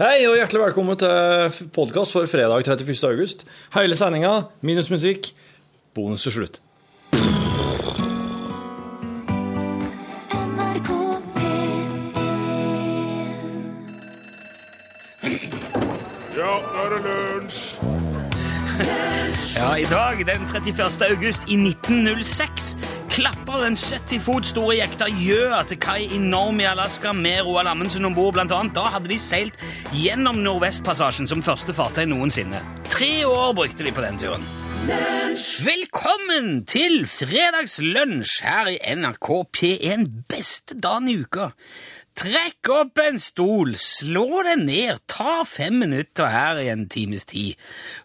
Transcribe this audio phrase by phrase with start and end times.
[0.00, 2.94] Hei og hjertelig velkommen til podkast for fredag 31.
[3.04, 3.42] august.
[3.74, 4.30] Hele sendinga
[4.64, 5.28] minus musikk.
[5.92, 6.56] Bonus til slutt.
[16.32, 17.60] Ja, nå er det lunsj!
[19.56, 20.80] Ja, I dag, den 31.
[21.10, 22.78] august i 1906,
[23.10, 27.68] klapper den 70 fot store jekta Gjøa til kai i Norm i Alaska med Roald
[27.70, 28.34] Amundsen om bord.
[28.36, 28.76] Blant annet.
[28.76, 29.58] Da hadde de seilt
[29.96, 32.62] gjennom Nordvestpassasjen som første fartøy noensinne.
[32.90, 34.46] Tre år brukte de på den turen.
[35.66, 41.50] Velkommen til fredagslunsj her i NRK P1 beste dagen i uka.
[42.18, 47.56] Trekk opp en stol, slå den ned, ta fem minutter her i en times tid.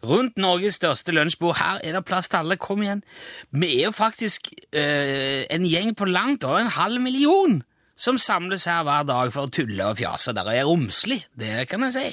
[0.05, 3.03] Rundt Norges største lunsjbord, her er det plass til alle, kom igjen.
[3.51, 7.63] Vi er jo faktisk øh, en gjeng på langt over en halv million
[7.95, 10.35] som samles her hver dag for å tulle og fjase.
[10.35, 12.07] Der er romslig, det kan jeg si.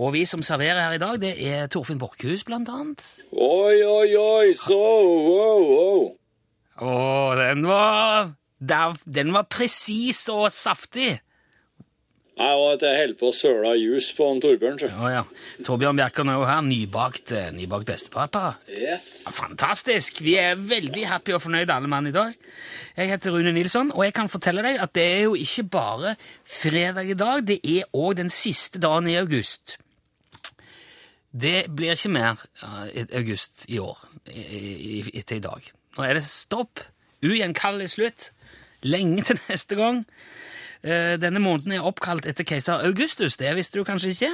[0.00, 3.04] Og vi som serverer her i dag, det er Torfinn Borchhus, blant annet.
[3.32, 6.06] Oi, oi, oi, så wow, wow.
[6.82, 6.94] Å,
[7.38, 8.32] den var
[8.68, 11.20] der, Den var presis og saftig.
[12.32, 14.78] Jeg var at jeg holdt på å søle jus på en Torbjørn.
[14.80, 14.88] så.
[14.88, 15.64] Ja, ja.
[15.66, 16.62] Torbjørn Bjerkan er jo her.
[16.64, 18.54] Nybakt, eh, nybakt bestepappa.
[18.72, 19.24] Yes.
[19.26, 20.22] Ja, fantastisk!
[20.24, 22.32] Vi er veldig happy og fornøyd alle mann i dag.
[22.96, 26.16] Jeg heter Rune Nilsson, og jeg kan fortelle deg at det er jo ikke bare
[26.48, 29.76] fredag i dag, det er òg den siste dagen i august.
[31.32, 32.40] Det blir ikke mer
[33.12, 33.98] august i år,
[34.32, 35.68] i, i, etter i dag.
[35.96, 36.80] Nå er det stopp.
[37.22, 38.32] Ugjenkallelig slutt.
[38.82, 40.02] Lenge til neste gang.
[40.82, 44.32] Eh, Denne måneden er oppkalt etter keiser Augustus, det visste du kanskje ikke?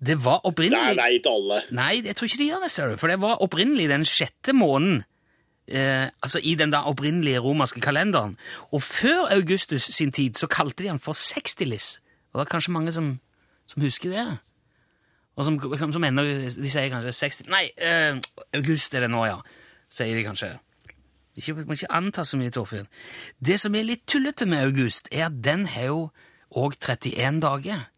[0.00, 1.60] Det var opprinnelig nei, ikke alle.
[1.76, 2.96] Nei, jeg tror ikke de gjør det, ser du.
[3.00, 5.02] For det var opprinnelig den sjette måneden.
[5.70, 8.38] Eh, altså i den da opprinnelige romerske kalenderen.
[8.72, 11.98] Og før Augustus sin tid så kalte de han for sextilis.
[12.32, 13.12] Og det er kanskje mange som,
[13.68, 14.24] som husker det.
[15.36, 15.60] Og som,
[15.92, 18.18] som ennå De sier kanskje 60 Nei, eh,
[18.56, 19.38] august er det nå, ja.
[19.92, 20.54] Sier de kanskje.
[21.40, 22.90] Ikke, må ikke anta så mye, Torfinn.
[23.40, 26.02] Det som er litt tullete med august, er at den har jo
[26.50, 27.88] òg 31 dager.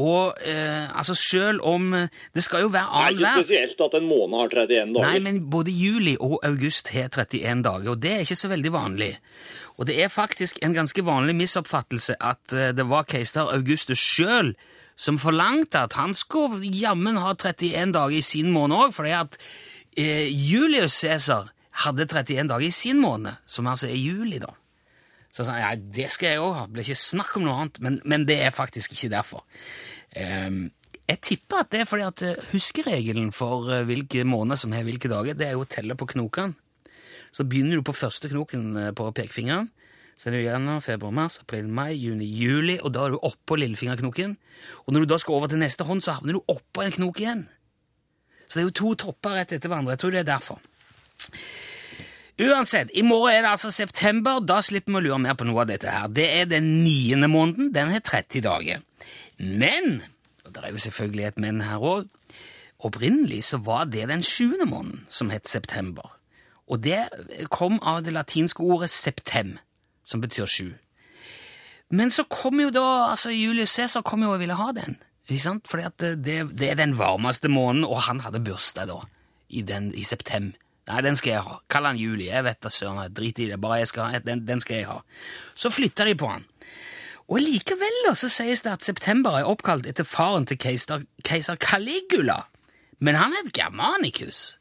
[0.00, 3.96] Og eh, altså, sjøl om eh, Det skal jo være Det er ikke spesielt at
[3.98, 5.06] en måned har 31 dager.
[5.08, 8.72] Nei, men både juli og august har 31 dager, og det er ikke så veldig
[8.72, 9.10] vanlig.
[9.76, 14.54] Og det er faktisk en ganske vanlig misoppfattelse at eh, det var keiser Augustus sjøl
[15.00, 19.38] som forlangte at han skulle jammen ha 31 dager i sin måned òg, fordi at
[19.96, 21.50] eh, Julius Cæsar
[21.84, 24.52] hadde 31 dager i sin måned, som altså er juli, da.
[25.30, 27.56] Så sa han ja, det skal jeg òg ha, det blir ikke snakk om noe
[27.62, 29.44] annet, men, men det er faktisk ikke derfor.
[30.18, 30.68] Um,
[31.10, 34.84] jeg tipper at det er fordi at eh, huskeregelen for eh, hvilke måneder som har
[34.86, 36.54] hvilke dager, det er jo å telle på knokene.
[37.34, 39.70] Så begynner du på første knoken eh, på pekefingeren,
[40.20, 43.56] så er det januar, februar, mars, april, mai, juni, juli, og da er du oppå
[43.58, 44.36] lillefingerknoken.
[44.84, 47.22] Og når du da skal over til neste hånd, så havner du oppå en knok
[47.22, 47.46] igjen.
[48.44, 49.94] Så det er jo to topper rett etter hverandre.
[49.96, 50.60] Jeg tror det er derfor.
[52.40, 54.40] Uansett, i morgen er det altså september.
[54.40, 56.08] Da slipper vi å lure mer på noe av dette her.
[56.08, 57.68] Det er den niende måneden.
[57.74, 58.80] Den har 30 dager.
[59.40, 60.00] Men,
[60.46, 62.08] og det er jo selvfølgelig et men her òg,
[62.80, 66.16] opprinnelig så var det den sjuende måneden som het september.
[66.70, 67.02] Og det
[67.52, 69.58] kom av det latinske ordet septem,
[70.06, 70.68] som betyr sju.
[71.90, 74.96] Men så kom jo da altså Julius Cæsar kom jo og ville ha den.
[75.26, 75.68] Ikke sant?
[75.68, 79.00] Fordi at det, det, er den varmeste måneden, og han hadde bursdag da,
[79.48, 80.56] i, den, i september.
[80.90, 81.58] Nei, den skal jeg ha.
[81.70, 82.26] Kall han Juli.
[82.26, 83.02] Jeg vet da søren.
[83.14, 83.60] Drit i det.
[83.62, 85.00] Bare jeg skal ha den, den skal jeg ha.
[85.54, 86.46] Så flytta de på han.
[87.30, 92.40] Og likevel da, så sies det at september er oppkalt etter faren til keiser, Caligula.
[92.98, 94.56] Men han het Germanicus.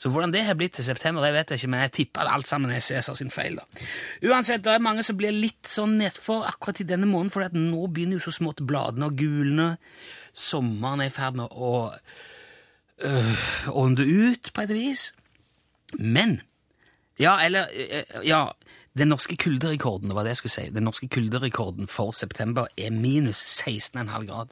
[0.00, 2.48] Så hvordan det har blitt til september, det vet jeg ikke, men jeg tipper alt
[2.48, 3.60] sammen er Cæsar sin feil.
[3.60, 3.84] da.
[4.30, 7.84] Uansett, det er mange som blir litt sånn nedfor akkurat i denne måneden, for nå
[7.92, 9.74] begynner jo så smått bladene å gulne.
[10.32, 11.74] Sommeren er i ferd med å
[13.04, 13.44] øh,
[13.76, 15.10] ånde ut, på et vis.
[15.98, 16.40] Men
[17.20, 18.46] Ja, eller øh, Ja,
[18.98, 20.70] den norske kulderekorden, det var det jeg skulle si.
[20.74, 24.48] Den norske kulderekorden for september er minus 16,5 grad.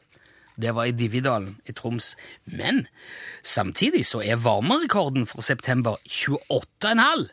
[0.60, 2.16] Det var i Dividalen i Troms.
[2.44, 2.86] Men
[3.44, 7.28] samtidig så er varmerekorden for september 28,5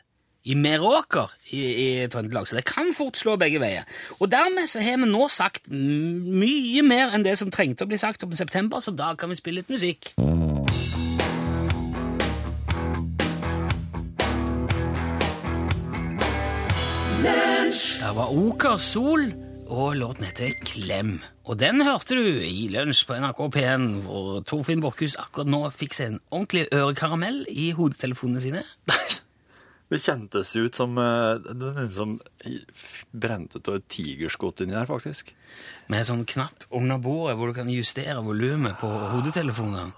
[0.46, 1.62] i Meråker i,
[2.04, 3.86] i Trøndelag, så det kan fort slå begge veier.
[4.20, 7.98] Og dermed så har vi nå sagt mye mer enn det som trengte å bli
[7.98, 10.14] sagt om september, så da kan vi spille litt musikk.
[18.16, 19.26] Var Oker Sol,
[19.68, 21.18] og låten heter Klem.
[21.44, 25.98] Og den hørte du i lunsj på NRK P1, hvor Torfinn Borchhus akkurat nå fikk
[25.98, 28.62] seg en ordentlig ørekaramell i hodetelefonene sine.
[29.92, 32.16] Det kjentes ut som eh, Det noen som
[33.14, 35.30] brente av et tigerskott inni der, faktisk.
[35.92, 39.92] Med en sånn knapp under bordet hvor du kan justere volumet på hodetelefonene.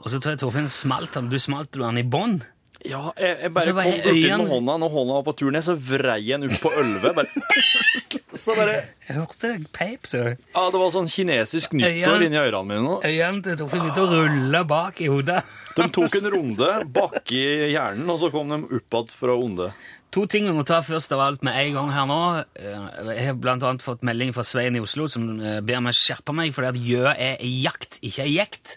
[0.00, 1.28] Og så tror jeg Torfinn smalt den.
[1.30, 2.40] Du smalt du den i bånn?
[2.88, 4.76] Ja, jeg, jeg bare, bare kom borti den med hånda.
[4.80, 7.16] Når hånda var på tur ned, så vrei jeg den opp på ølvet.
[7.18, 7.28] Bare
[8.40, 8.76] Så bare
[9.08, 13.42] Jeg hørte deg peip, så Ja, det var sånn kinesisk nyttår inni ørene mine øynene
[13.44, 15.42] til Torfinn begynte å rulle bak i hodet.
[15.76, 17.42] De tok en runde bak i
[17.74, 19.68] hjernen, og så kom de opp igjen fra onde.
[20.14, 22.20] To ting vi må ta først av alt med en gang her nå.
[22.58, 25.94] Eh, Jeg har blant annet fått melding fra Svein i Oslo som eh, ber meg
[25.94, 28.76] skjerpe meg fordi at gjø er jakt, ikke er jekt.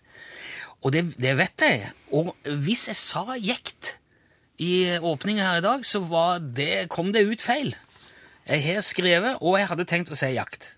[0.84, 1.92] Og det, det vet jeg.
[2.12, 2.34] Og
[2.64, 3.96] hvis jeg sa jekt
[4.62, 7.74] i åpninga her i dag, så var det, kom det ut feil.
[8.44, 10.74] Jeg har skrevet, og jeg hadde tenkt å si jakt.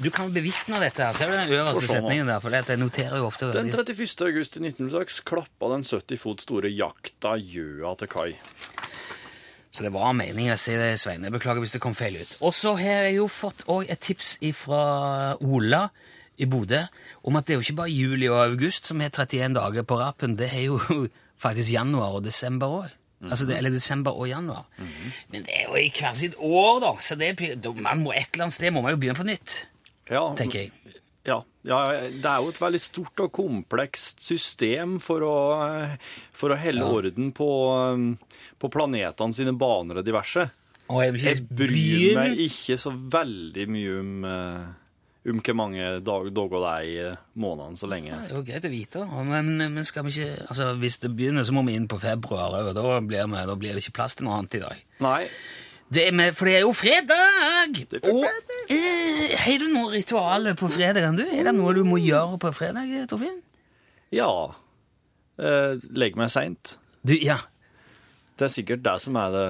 [0.00, 1.04] Du kan bevitne dette.
[1.04, 1.14] her.
[1.14, 2.00] Ser du den øverste sånn.
[2.00, 2.40] setningen der?
[2.42, 3.50] For det at jeg noterer jo ofte.
[3.54, 4.24] Den 31.
[4.26, 8.30] august i 1906 klappa den 70 fot store jakta gjøa til kai.
[9.70, 11.22] Så det var meningen å si det, Svein.
[11.22, 12.32] Jeg beklager hvis det kom feil ut.
[12.42, 15.84] Og så har jeg jo fått et tips fra Ola
[16.40, 16.80] i Bodø
[17.28, 19.98] om at det er jo ikke bare juli og august som har 31 dager på
[20.00, 20.78] rappen, det er jo
[21.44, 22.96] faktisk januar og desember òg.
[23.20, 24.64] Altså det, eller desember og januar.
[25.28, 26.94] Men det er jo i hvert sitt år, da.
[27.04, 27.34] Så det,
[27.76, 29.58] man må et eller annet sted må man jo begynne på nytt,
[30.08, 30.72] Ja, tenker jeg.
[31.28, 31.36] Ja,
[31.68, 31.78] ja,
[32.16, 35.34] det er jo et veldig stort og komplekst system for å,
[36.32, 36.88] for å helle Ja.
[36.96, 37.50] orden på,
[38.58, 40.46] på planetene sine baner og diverse.
[40.88, 44.64] Og jeg, Jeg bryr meg ikke så veldig mye om, eh,
[45.28, 47.08] om hvor mange dag, dager det er i
[47.40, 48.16] måneden månedene så lenge.
[48.22, 51.44] Det er jo greit å vite, men, men skal vi ikke Altså, hvis det begynner,
[51.44, 52.84] så må vi inn på februar òg, da
[53.50, 54.80] da blir det ikke plass til noe annet i dag.
[55.04, 55.26] Nei,
[55.90, 57.38] Det er med, for det er jo fredag!
[57.42, 58.24] Er Og
[58.70, 61.24] eh, har du noen ritualer på fredagen, du?
[61.26, 63.40] Er det noe du må gjøre på fredag, Torfinn?
[64.10, 64.30] ja
[65.38, 66.78] eh, Legg meg seint.
[67.06, 67.40] Ja.
[68.38, 69.46] Det er sikkert det som er det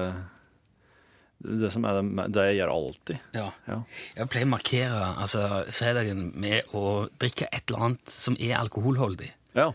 [1.43, 3.19] det som er det, det jeg gjør alltid.
[3.33, 3.47] ja.
[3.67, 3.77] Ja.
[4.17, 9.31] Jeg pleier å markere altså, fredagen med å drikke et eller annet som er alkoholholdig.
[9.57, 9.71] ja,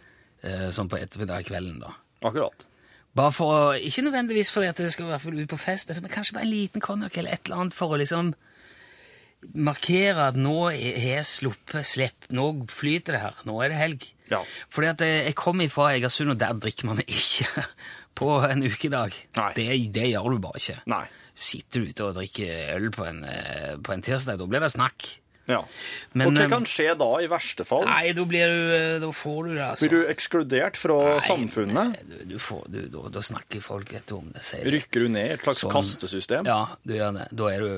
[0.47, 1.95] Eh, sånn på ettermiddag kvelden, da.
[2.23, 2.67] akkurat.
[3.17, 5.89] Bare for å, Ikke nødvendigvis fordi at det skal i hvert fall ut på fest,
[5.91, 8.35] altså, men kanskje bare en liten konjakk eller et eller annet for å liksom
[9.55, 14.07] markere at nå har jeg sluppet slipp, nå flyter det her, nå er det helg.
[14.33, 14.41] Ja.
[14.73, 17.65] Fordi at eh, jeg kommer fra Egersund, og der drikker man ikke
[18.19, 19.15] på en ukedag.
[19.39, 19.51] Nei.
[19.57, 20.79] Det, det gjør du bare ikke.
[20.91, 21.05] Nei.
[21.37, 24.71] Sitter du ute og drikker øl på en, eh, på en tirsdag, da blir det
[24.73, 25.07] snakk.
[25.47, 25.61] Ja.
[26.17, 27.85] Men, og hva eh, kan skje da, i verste fall?
[27.87, 29.87] Nei, da blir du eh, Da får du det, altså.
[29.87, 32.01] Blir du ekskludert fra Nei, samfunnet?
[32.09, 34.43] Du, du får, du, da, da snakker folk vet du om det.
[34.49, 34.65] sier.
[34.75, 35.71] Rykker du ned i et slags Sånn.
[35.77, 36.49] kastesystem?
[36.51, 37.29] Ja, du gjør det.
[37.39, 37.71] Da er du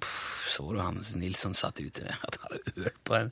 [0.00, 0.22] pff,
[0.54, 3.28] Så du Hans Nilsson satt ute der at han hadde øl på en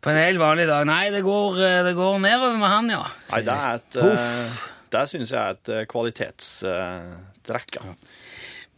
[0.00, 0.86] På en helt vanlig dag.
[0.88, 3.02] Nei, det går, det går nedover med han, ja.
[3.34, 3.58] Nei, det de.
[3.60, 4.24] er et Huff.
[4.24, 4.64] eh,
[4.96, 7.76] Det syns jeg er et kvalitetstrekk.
[7.76, 7.92] Ja.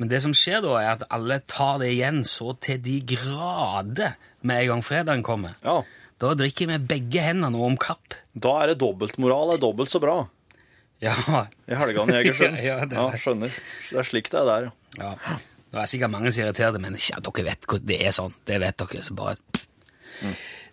[0.00, 4.16] Men det som skjer da, er at alle tar det igjen så til de grader
[4.42, 5.58] med en gang fredagen kommer.
[5.64, 5.82] ja.
[6.22, 8.14] Da drikker vi begge hendene og om kapp.
[8.32, 10.20] Da er det dobbeltmoral er dobbelt så bra
[11.02, 11.16] Ja,
[11.66, 12.60] i helgene i Egersund.
[12.62, 13.56] Ja, ja, ja, skjønner.
[13.88, 14.68] Det er slik det er der,
[15.00, 15.08] ja.
[15.26, 15.40] ja.
[15.72, 18.36] Det er sikkert mange som er irriterte, men ja, dere vet hvordan det er sånn.
[18.46, 19.02] Det vet dere.
[19.02, 19.34] så bare...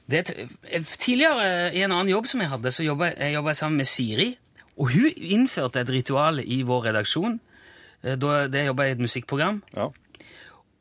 [0.09, 3.89] Det, er tidligere i en annen jobb som jeg hadde, så jobba jeg sammen med
[3.89, 4.29] Siri.
[4.77, 7.39] Og hun innførte et ritual i vår redaksjon.
[8.03, 9.61] Eh, Da, det jobba i et musikkprogram.
[9.75, 9.89] ja.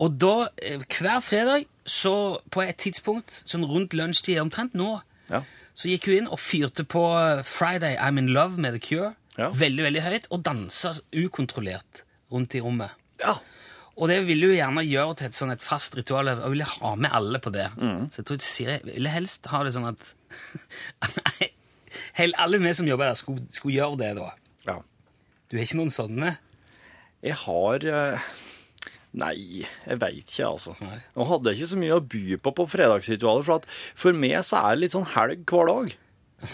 [0.01, 5.01] Og da, eh, hver fredag, så på et tidspunkt, sånn rundt lunsjtid omtrent nå,
[5.31, 5.43] Ja.
[5.75, 9.15] så gikk hun inn og fyrte på eh, Friday I'm in Love med The Cure.
[9.37, 9.51] Ja.
[9.51, 12.91] Veldig, veldig høyt, og dansa ukontrollert rundt i rommet.
[13.25, 13.35] ja.
[13.99, 16.95] Og det ville hun gjerne gjøre til et, sånn et fast ritual, og ville ha
[16.95, 17.65] med alle på det.
[17.77, 18.05] Mm.
[18.13, 20.15] Så jeg tror Siri ville helst ha det sånn at
[22.39, 24.29] alle vi som jobber der, skulle, skulle gjøre det da.
[24.69, 24.77] ja.
[25.51, 26.37] Du er ikke noen sånne?
[27.27, 28.29] Jeg har eh,
[29.19, 30.75] Nei, jeg veit ikke, altså.
[30.85, 30.99] Nei.
[31.17, 34.37] Nå hadde jeg ikke så mye å by på på fredagsritualet, for at for meg
[34.47, 35.97] så er det litt sånn helg hver dag.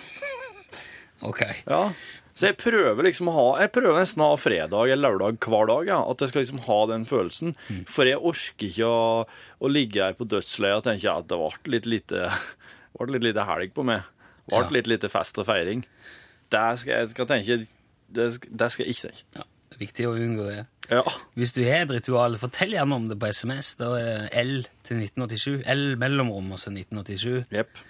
[1.25, 1.41] Ok.
[1.65, 1.87] Ja.
[2.35, 5.69] Så jeg prøver liksom å ha Jeg prøver nesten å ha fredag eller lørdag hver
[5.71, 5.87] dag.
[5.89, 6.01] Ja.
[6.11, 7.55] At jeg skal liksom ha den følelsen.
[7.89, 9.23] For jeg orker ikke å,
[9.65, 12.27] å ligge her på dødsleiet og tenke at det ble litt lite
[12.99, 14.05] ble litt lite helg på meg.
[14.45, 14.75] Det ble Ja.
[14.77, 15.87] litt lite fest og feiring.
[16.53, 17.61] Det skal jeg skal tenke
[18.15, 19.25] Det skal, det skal jeg ikke tenke.
[19.41, 20.61] Ja, det er viktig å unngå det.
[20.91, 21.01] Ja.
[21.35, 23.73] Hvis du har et ritual, fortell gjerne om det på SMS.
[23.81, 24.53] Da er det L
[24.87, 25.65] til 1987.
[25.75, 27.49] L mellomrom, altså 1987.
[27.55, 27.83] Yep.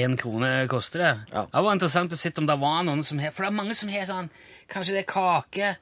[0.00, 1.12] Én krone koster det.
[1.32, 1.46] Ja.
[1.50, 3.74] Det var interessant å se om det var noen som har For det er mange
[3.74, 4.28] som har sånn
[4.70, 5.72] Kanskje det er kake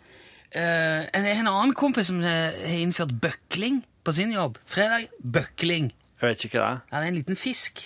[0.49, 4.57] Uh, en, en annen kompis som har innført bøkling på sin jobb.
[4.65, 5.91] Fredag bøkling.
[6.23, 6.79] Jeg vet ikke hva det er.
[6.89, 7.83] Ja, det er en liten fisk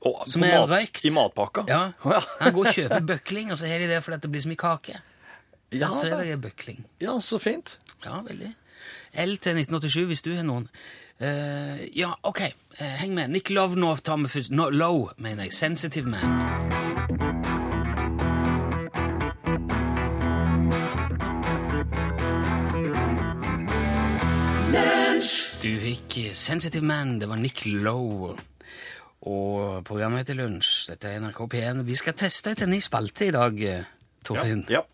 [0.00, 1.02] Oh, som er mat- røykt.
[1.04, 1.66] I matpakka?
[1.68, 1.82] Ja.
[2.40, 4.62] Han går og kjøper bøkling, og så har de det fordi det blir så mye
[4.64, 4.96] kake.
[5.72, 6.84] Ja, Fredag er bøkling.
[7.00, 7.78] Ja, så fint.
[8.04, 8.52] Ja, veldig.
[9.14, 10.68] L til 1987, hvis du har noen.
[11.20, 12.40] Eh, ja, OK.
[12.42, 13.30] Eh, heng med.
[13.30, 14.50] Nick Love nå tar vi først.
[14.50, 15.52] No, low, mener jeg.
[15.54, 16.24] Sensitive Man.
[25.62, 27.18] Du fikk eh, Sensitive Man.
[27.22, 28.34] Det var Nick Lowe.
[29.24, 30.90] Og programmet heter Lunsj.
[30.90, 31.84] Dette er NRK P1.
[31.86, 33.62] Vi skal teste etter ny spalte i dag,
[34.26, 34.66] Torfinn.
[34.72, 34.84] Ja.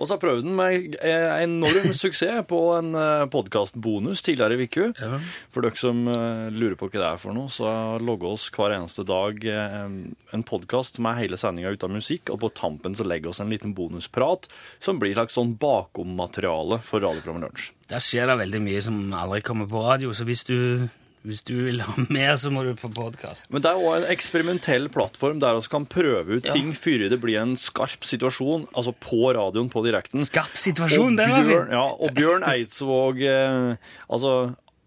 [0.00, 2.92] Og så har jeg prøvd den med eh, enorm suksess på en
[3.30, 4.88] podkastbonus tidligere i uka.
[4.98, 5.20] Ja.
[5.54, 7.70] For dere som eh, lurer på hva det er for noe, så
[8.02, 9.86] logger oss hver eneste dag eh,
[10.34, 13.76] en podkast med hele sendinga av musikk, og på tampen så legger oss en liten
[13.76, 14.50] bonusprat
[14.82, 17.70] som blir lagt slags sånn bakommateriale for radioprogrammet Lunsj.
[17.90, 20.88] Der skjer det veldig mye som aldri kommer på radio, så hvis du,
[21.26, 23.44] hvis du vil ha mer, så må du på podkast.
[23.52, 26.54] Men det er òg en eksperimentell plattform der vi kan prøve ut Ja.
[26.56, 30.22] ting før det blir en skarp situasjon, altså på radioen på direkten.
[30.24, 31.76] Skarp situasjon, den var Bjørn, fin!
[31.76, 33.76] ja, og Bjørn Eidsvåg eh,
[34.08, 34.34] Altså,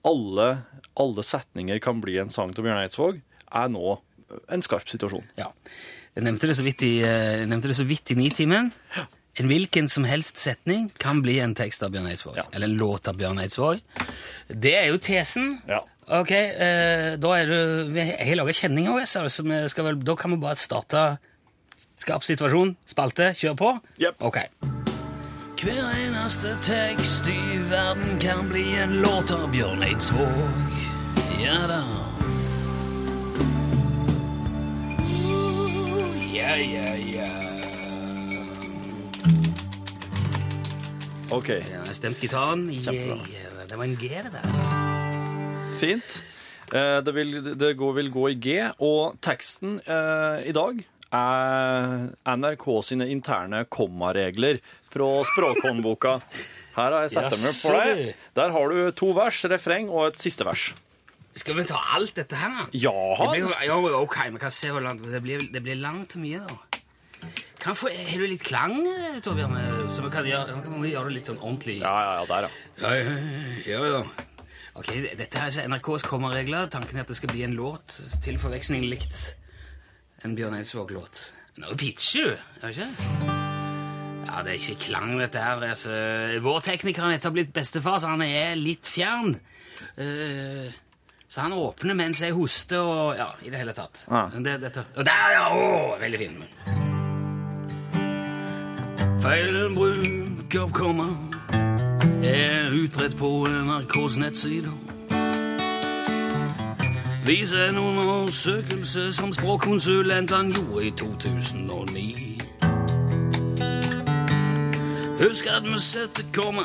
[0.04, 0.48] alle,
[1.00, 3.22] alle setninger kan bli en sang til Bjørn Eidsvåg,
[3.54, 4.00] er nå
[4.50, 5.28] en skarp situasjon.
[5.38, 5.52] Ja.
[6.18, 8.72] Jeg nevnte det så vidt i, eh, jeg nevnte det så vidt i Nitimen.
[9.42, 12.36] En hvilken som helst setning kan bli en tekst av Bjørn Eidsvåg.
[12.38, 12.44] Ja.
[12.54, 13.80] Eller en låt av Bjørn Eidsvåg.
[14.50, 15.56] Det er jo tesen.
[15.70, 15.80] Ja.
[16.08, 20.32] Ok, eh, da er du Jeg har laga kjenninger, så vi skal vel, da kan
[20.32, 21.04] vi bare starte
[21.98, 23.70] Skarp situasjon, spalte, kjør på.
[24.02, 24.16] Yep.
[24.20, 24.38] Ok.
[25.64, 30.74] Hver eneste tekst i verden kan bli en låt av Bjørn Eidsvåg.
[31.40, 31.82] Ja da.
[36.34, 37.32] Ja, ja, ja.
[41.32, 42.68] OK, Jeg har stemt gitaren.
[42.70, 42.94] Yeah,
[43.32, 44.83] Yeah, det var en G, det der.
[45.82, 46.24] Fint.
[46.74, 50.80] Eh, Det vil, det går, vil gå i G, og teksten eh, i dag
[51.14, 54.58] er NRK sine interne kommaregler
[54.94, 56.16] fra språkhåndboka.
[56.74, 58.16] Her har jeg satt dem opp for deg.
[58.34, 60.72] Der har du to vers, refreng og et siste vers.
[61.38, 62.68] Skal vi ta alt dette her?
[62.78, 65.76] Ja, Det blir, jo- jo, ok, vi kan se hvor langt Det blir, det blir
[65.82, 66.58] langt mye, da.
[67.64, 69.54] Kan få, har du litt klang, eh, Torbjørn?
[69.58, 71.80] eh, Så vi kan gjøre, kan vi gjøre det litt sånn ordentlig?
[71.82, 72.90] ja, ja, ja der, ja.
[72.90, 73.18] ja, ja.
[73.66, 74.04] ja, ja.
[74.74, 76.66] Ok, Dette er altså NRKs kommaregler.
[76.74, 77.94] Tanken er at det skal bli en låt
[78.26, 79.36] til forveksling likt
[80.26, 81.20] en Bjørn Eidsvåg-låt.
[81.62, 82.88] Nå pitcher du, er det ikke?
[84.24, 85.62] Ja, det er ikke klang, dette her.
[85.68, 85.92] Altså,
[86.42, 89.36] vår tekniker er blitt bestefar, så han er litt fjern.
[90.00, 90.72] Uh,
[91.30, 94.08] så han åpner mens jeg hoster og Ja, i det hele tatt.
[94.10, 94.26] Ja.
[94.34, 94.88] Det, dette.
[94.98, 95.46] Og der, ja!
[95.54, 96.42] Å, veldig fin.
[99.22, 101.33] Feil bruk av komma
[102.24, 104.72] er utbredt på NRKs nettsider.
[107.26, 112.40] Viser en undersøkelse som språkkonsulentene gjorde i 2009.
[115.24, 116.64] Husk at vi setter komma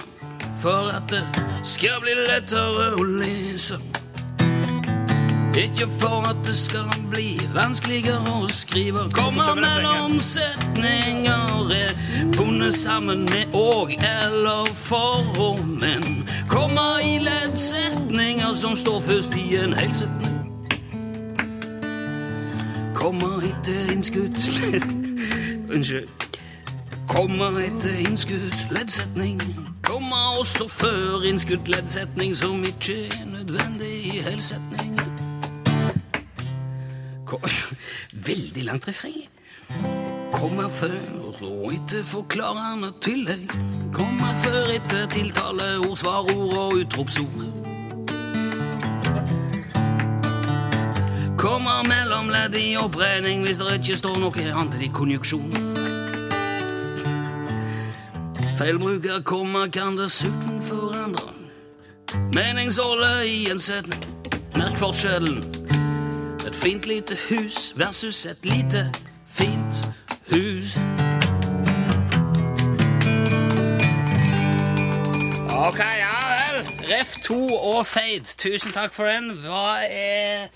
[0.60, 1.22] for at det
[1.62, 3.78] skal bli lettere å lese.
[5.58, 9.08] Ikke for at det skal bli vanskeligere å skrive.
[9.10, 11.96] Kommer mellom setninger er
[12.36, 16.04] bundet sammen med og eller for og men.
[16.48, 20.36] Kommer i leddsetninger som står først i en hel setning.
[22.94, 24.38] Komma etter innskudd
[25.74, 26.28] Unnskyld.
[27.10, 29.42] Kommer etter innskudd leddsetning.
[29.82, 34.87] Komma også før innskudd leddsetning som ikke er nødvendig i helsetning.
[38.28, 39.28] Veldig langt refreng.
[40.32, 40.94] Kommer før
[41.44, 43.48] og etter forklarende tillegg.
[43.96, 47.46] Kommer før etter tiltaleord, svarord og utropsord.
[51.38, 55.52] Kommer mellom ledd i oppregning hvis det ikke står noe annet i konjuksjon.
[58.58, 61.28] Feilbruker kommer kan dessuten forandre
[62.34, 64.02] meningsholdet i en setning.
[64.56, 65.57] Merk forskjellen.
[66.58, 68.90] Fint lite hus versus et lite,
[69.26, 69.74] fint
[70.32, 70.74] hus.
[75.54, 76.58] Ok, ja vel.
[76.90, 78.34] Ref 2 og fade.
[78.38, 79.30] Tusen takk for den.
[79.46, 80.50] Hva er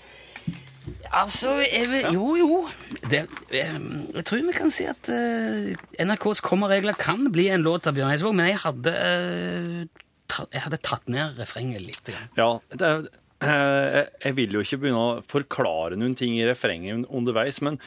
[1.13, 2.67] Altså, jeg, jo, jo.
[3.09, 3.81] Det, jeg,
[4.15, 8.11] jeg tror vi kan si at uh, NRKs kommaregler kan bli en låt av Bjørn
[8.11, 12.15] Eidsvåg, men jeg hadde, uh, ta, jeg hadde tatt ned refrenget litt.
[12.35, 16.45] Ja, det er, eh, jeg, jeg vil jo ikke begynne å forklare noen ting i
[16.47, 17.79] refrenget underveis, men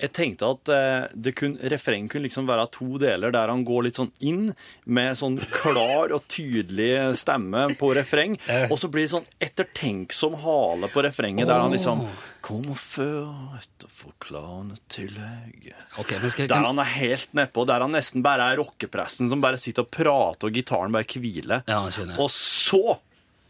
[0.00, 3.86] jeg tenkte at eh, det kun, refreng kunne liksom være to deler, der han går
[3.86, 4.46] litt sånn inn
[4.88, 8.38] med sånn klar og tydelig stemme på refreng,
[8.70, 12.06] og så blir det sånn ettertenksom hale på refrenget, der han liksom
[12.40, 15.74] Kom og før etter forklarende tillegg.
[16.00, 19.44] okay, men skal, Der han er helt nedpå, der han nesten bare er rockepresten som
[19.44, 21.60] bare sitter og prater, og gitaren bare hviler.
[21.68, 21.82] Ja.
[22.16, 22.96] Og så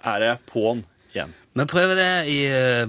[0.02, 0.82] er det på'n
[1.14, 1.36] igjen.
[1.52, 2.40] Vi prøver det i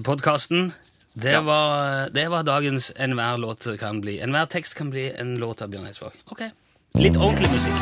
[0.05, 0.73] podkasten.
[1.13, 4.19] Det, var, det var dagens Enhver låt kan bli.
[4.21, 6.13] Enhver tekst kan bli en låt av Bjørn Eidsvåg.
[6.29, 6.43] Ok.
[7.01, 7.73] Litt ordentlig musikk.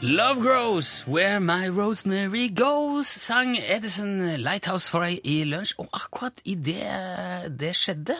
[0.00, 5.74] Love Grows Where My Rosemary Goes, sang Edison Lighthouse for deg i lunsj.
[5.82, 8.16] Og akkurat idet det skjedde,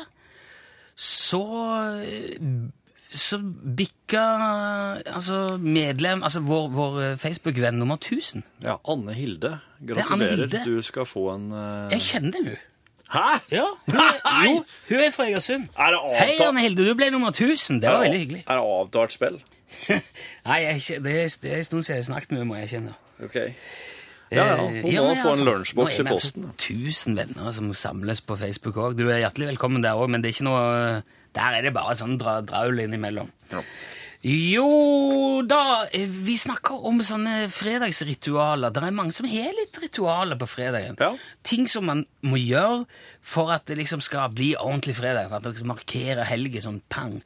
[0.98, 1.46] så
[3.14, 3.38] så
[3.76, 4.22] bikka
[5.06, 8.42] altså medlem, altså vår, vår Facebook-venn nummer 1000.
[8.62, 10.12] Ja, Anne Hilde, Gratulerer.
[10.12, 10.28] Anne.
[10.28, 10.62] Hilde.
[10.64, 11.92] Du skal få en uh...
[11.92, 12.56] Jeg kjenner henne.
[13.08, 13.38] Hæ?
[13.50, 15.68] Ja, hun er, jo, hun er fra Egersund.
[15.78, 15.96] Er?
[16.18, 17.80] Hei, Anne Hilde, du ble nummer 1000.
[17.82, 18.44] Det var veldig hyggelig.
[18.46, 19.38] Er det avtalt spill?
[20.48, 22.48] Nei, jeg, er det, er, det er en stund siden jeg har snakket med henne,
[22.48, 22.92] må jeg kjenne.
[23.24, 23.34] Ok.
[24.28, 24.56] Ja, ja.
[24.60, 26.42] Eh, Hun ja, må men få en iallfall, lunsjboks nå i er vi altså posten.
[26.42, 26.50] da.
[26.60, 28.96] 1000 venner som samles på Facebook òg.
[28.98, 30.66] Du er hjertelig velkommen der òg, men det er ikke noe
[31.38, 33.30] Der er det bare sånn dra, draul innimellom.
[33.52, 33.62] Ja.
[34.26, 38.73] Jo da, eh, vi snakker om sånne fredagsritualer.
[38.75, 40.97] Det er mange som har litt ritualer på fredagen.
[40.99, 41.12] Ja.
[41.47, 42.87] Ting som man må gjøre
[43.23, 45.28] for at det liksom skal bli ordentlig fredag.
[45.28, 47.21] For at det liksom markerer helgen sånn pang.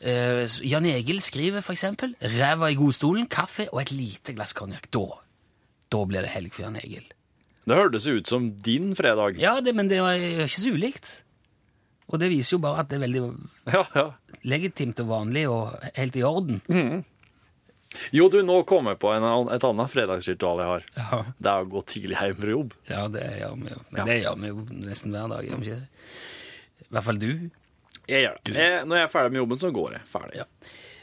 [0.00, 4.88] Eh, Jan Egil skriver eksempel ræva i godstolen, kaffe og et lite glass konjakk.
[4.90, 5.04] Da,
[5.92, 7.04] da blir det helg for Jan Egil.
[7.68, 9.36] Det hørtes ut som din fredag.
[9.38, 11.12] Ja, det, men det var ikke så ulikt.
[12.12, 13.22] Og det viser jo bare at det er veldig
[13.72, 14.04] Ja, ja.
[14.44, 16.60] legitimt og vanlig og helt i orden.
[18.12, 20.84] Jo, du, nå kom jeg på en, et annet fredagsritual jeg har.
[20.96, 21.18] Ja.
[21.36, 22.76] Det er å gå tidlig hjem fra jobb.
[22.88, 23.80] Ja, det gjør vi jo.
[23.90, 24.06] Men Ja.
[24.08, 26.06] det gjør vi jo nesten hver dag, gjør vi ikke det?
[26.86, 27.28] I hvert fall du.
[28.08, 28.54] Jeg gjør det.
[28.56, 30.02] Jeg, når jeg er ferdig med jobben, så går jeg.
[30.12, 30.46] Ferdig.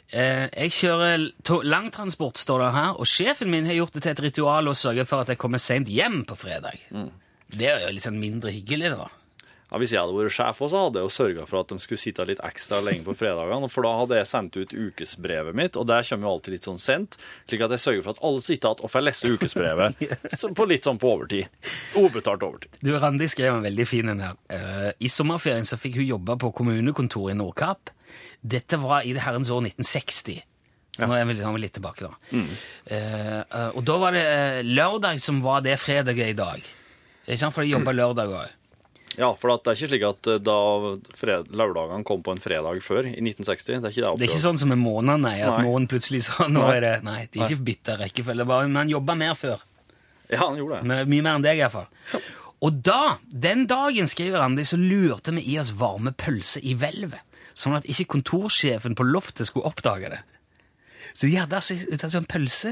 [0.10, 4.24] Eh, jeg kjører langtransport, står det her, og sjefen min har gjort det til et
[4.26, 6.82] ritual å sørge for at jeg kommer sent hjem på fredag.
[7.50, 9.08] Det er jo litt sånn mindre hyggelig, da.
[9.70, 11.78] Ja, hvis jeg hadde vært sjef også, så hadde jeg jo sørga for at de
[11.84, 13.70] skulle sitte litt ekstra lenge på fredagene.
[13.70, 16.82] For da hadde jeg sendt ut ukesbrevet mitt, og der kommer jo alltid litt sånn
[16.82, 17.20] sent.
[17.46, 20.04] Slik at jeg sørger for at alle sitter igjen og får lese ukesbrevet
[20.40, 21.70] så på litt sånn på overtid.
[21.94, 22.82] Ubetalt overtid.
[22.82, 24.42] Du, Randi skrev en veldig fin en her.
[24.50, 27.94] Uh, I sommerferien så fikk hun jobbe på kommunekontoret i Nordkapp.
[28.42, 30.42] Dette var i det herrens år 1960.
[30.98, 32.42] Så nå er vi litt, tilbake, da.
[32.92, 34.26] Eh, uh, og da var det
[34.68, 36.66] lørdag som var det fredaget i dag.
[37.28, 37.56] Ikke sant?
[37.56, 38.56] For de jobba lørdag òg.
[39.18, 40.58] Ja, for det er ikke slik at eh, da
[41.18, 44.32] fred lørdagene kom på en fredag før, i 1960 Det er ikke det Det er
[44.34, 45.64] ikke sånn som med månedene, nei, at Nei.
[45.66, 46.76] noen plutselig sa nå Nei.
[46.78, 48.46] er det Nei, det er ikke bitter rekkefølge.
[48.46, 49.64] bare han jobba mer før.
[50.30, 51.00] Ja, han gjorde det.
[51.10, 51.88] Mye mer enn deg, iallfall.
[52.62, 57.24] Og da, den dagen, skriver Randi, så lurte vi i oss varme pølser i hvelvet.
[57.58, 60.20] Sånn at ikke kontorsjefen på loftet skulle oppdage det.
[61.14, 62.72] Så de hadde altså altså en pølse,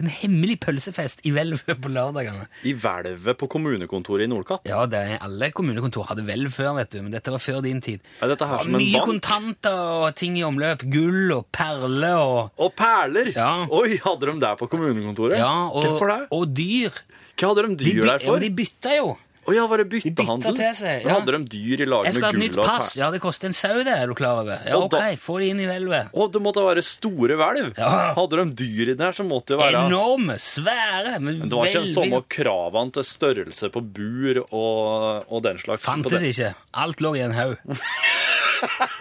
[0.00, 2.46] en hemmelig pølsefest i hvelvet på lørdagene.
[2.66, 4.66] I hvelvet på kommunekontoret i Nordkapp.
[4.68, 7.80] Ja, det er, alle kommunekontor hadde hvelv før, vet du, men dette var før din
[7.84, 8.02] tid.
[8.20, 10.84] Er dette her ja, som en mye kontanter og ting i omløp.
[10.92, 13.32] Gull og perler og Og perler!
[13.36, 13.50] Ja.
[13.70, 15.38] Oi, hadde de det på kommunekontoret?
[15.38, 16.20] Ja, og, Hvorfor det?
[16.34, 17.00] og dyr.
[17.40, 18.36] Hva hadde de De, dyr de, der for?
[18.36, 19.10] ja, de bytta jo.
[19.50, 20.14] Å ja, var det byttehandel?
[20.14, 20.56] bytta byttehandel?
[20.60, 21.14] til seg, ja.
[21.16, 22.90] Hadde de dyr i lag med gull og Jeg skal ha et nytt pass.
[23.00, 24.56] Ja, det koster en sau, det, er du klar over?
[24.62, 26.04] Ja, Og ok, da- få det inn i hvelvet.
[26.14, 27.72] Å, det måtte være store hvelv.
[27.80, 27.90] Ja.
[28.14, 31.66] Hadde de dyr i der, så måtte det være Enorme, svære, men, Men det var
[31.72, 35.82] ikke veldig- samme kravene til størrelse på bur og, og den slags.
[35.82, 36.54] Fantes ikke.
[36.86, 37.58] Alt lå i en haug.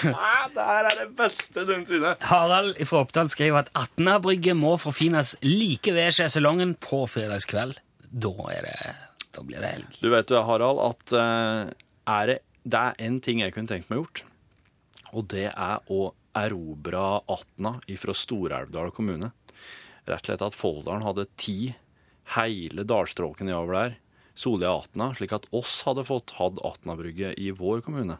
[0.00, 2.14] Det her er det beste noensinne.
[2.28, 7.76] Harald fra Oppdal skriver at 18-brygget må forfines like ved sjeselongen på fredagskveld.
[8.10, 8.76] Da, er det,
[9.36, 9.98] da blir det helg.
[10.02, 11.72] Du vet du, Harald, at eh,
[12.10, 14.24] er det, det er en ting jeg kunne tenkt meg gjort.
[15.14, 19.32] Og det er å erobre Atna fra Stor-Elvdal kommune.
[20.06, 21.74] Rett og slett at Folldalen hadde ti
[22.36, 23.96] hele dalstråken nedover der.
[24.38, 28.16] Sollia Atna, slik at oss hadde fått hatt Atnabrygget i vår kommune.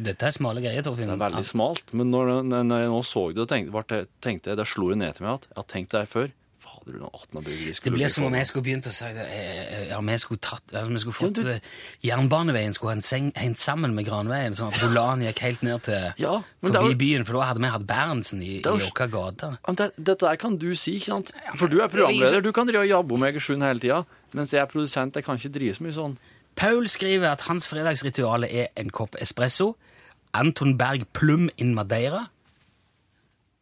[0.00, 1.10] Dette er smale greier, Torfinn.
[1.10, 4.68] Det er veldig smalt, men når, når jeg nå så det, tenkte, tenkte jeg, det
[4.70, 6.30] slo det ned til meg at jeg har tenkt det her før.
[6.80, 9.26] Fader, når Atnabrygget Det skulle blir bli som om jeg skulle begynt å si det.
[9.30, 11.60] eh, Ja, vi skulle tatt ja, vi skulle fått eh,
[12.04, 12.96] Jernbaneveien skulle
[13.36, 16.94] hengt sammen med Granveien, sånn at Rolan gikk helt ned til Ja, det forbi var...
[17.04, 19.52] byen, for da hadde vi hatt Berntsen i, er i vår gate.
[19.76, 21.32] Det, dette kan du si, ikke sant?
[21.56, 24.02] For du er programleder, du kan drive og jabbe om Egersund hele tida.
[24.34, 26.18] Mens jeg er produsent, jeg kan ikke drive så mye sånn.
[26.56, 29.76] Paul skriver at hans fredagsrituale er en kopp espresso,
[30.34, 32.28] Anton Berg Plum in Madeira.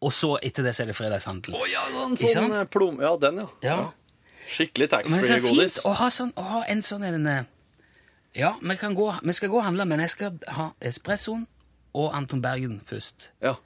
[0.01, 1.57] Og så etter det så er det fredagshandel.
[1.59, 3.01] Å ja, sånn, Ikke sånn eh, plom...
[3.03, 3.49] Ja, den, ja.
[3.67, 3.79] Ja.
[4.49, 5.81] Skikkelig taxfree-godis.
[5.85, 7.47] å ha, sånn, å ha en sånn en eh,
[8.39, 11.47] Ja, vi, kan gå, vi skal gå og handle, men jeg skal ha espressoen
[11.99, 13.31] og Anton Bergen først.
[13.43, 13.57] Ja.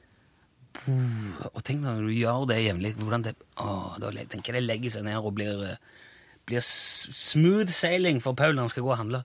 [0.88, 4.94] Og tenk når du gjør det jevnlig, hvordan det å, Da tenker jeg det legger
[4.94, 5.76] seg ned og blir, eh,
[6.48, 9.22] blir smooth sailing for Paul når han skal gå og handle.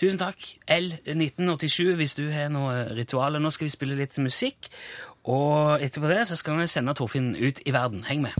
[0.00, 0.40] Tusen takk.
[0.66, 3.42] L1987 hvis du har noe ritualer.
[3.42, 4.70] Nå skal vi spille litt musikk,
[5.26, 8.04] og etterpå det så skal vi sende Torfinn ut i verden.
[8.06, 8.38] Heng med.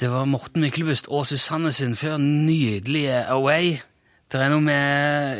[0.00, 3.78] Det var Morten Myklebust og Susanne Sundfør, nydelige Away.
[4.32, 5.38] Det er noe med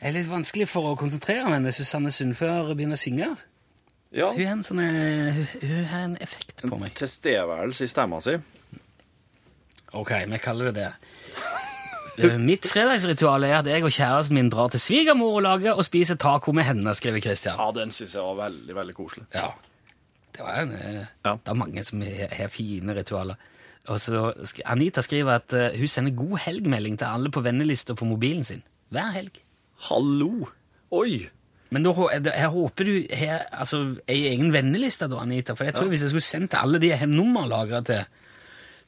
[0.00, 3.28] Det er litt vanskelig for å konsentrere meg når Susanne Sundfør begynner å synge.
[4.10, 4.32] ja.
[4.32, 6.96] Hun har en, sånn, eh, hun, hun har en effekt på meg.
[6.98, 8.34] Tilstedeværelse i stemma si.
[9.92, 10.90] Ok, vi kaller det det.
[12.20, 15.84] Eh, Mitt fredagsritual er at jeg og kjæresten min drar til svigermor og lager og
[15.86, 17.56] spiser taco med henne, skriver Christian.
[17.58, 19.24] Ja, den syns jeg var veldig, veldig koselig.
[19.34, 19.50] Ja.
[20.36, 21.32] Det, var en, eh, Ja.
[21.34, 23.34] det er mange som har fine ritualer.
[23.88, 24.32] Og så
[24.66, 28.62] Anita skriver at eh, hun sender god helgmelding til alle på vennelister på mobilen sin.
[28.90, 29.40] Hver helg.
[29.88, 30.46] Hallo!
[30.90, 31.28] Oi!
[31.70, 35.54] Men da, jeg, håper du har altså, ei egen venneliste, da, Anita.
[35.54, 38.02] For jeg tror hvis jeg skulle sendt alle de jeg har nummerlagra til,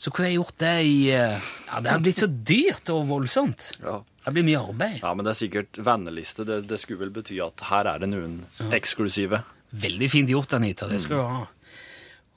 [0.03, 3.69] så kunne jeg gjort det i eh, Ja, det hadde blitt så dyrt og voldsomt.
[3.85, 4.01] Ja.
[4.23, 5.01] Det blir mye arbeid.
[5.03, 6.45] ja, men det er sikkert venneliste.
[6.47, 8.41] Det, det skulle vel bety at her er det noen
[8.75, 9.43] eksklusive.
[9.73, 10.87] Veldig fint gjort, Anita.
[10.91, 11.43] Det skal du ha.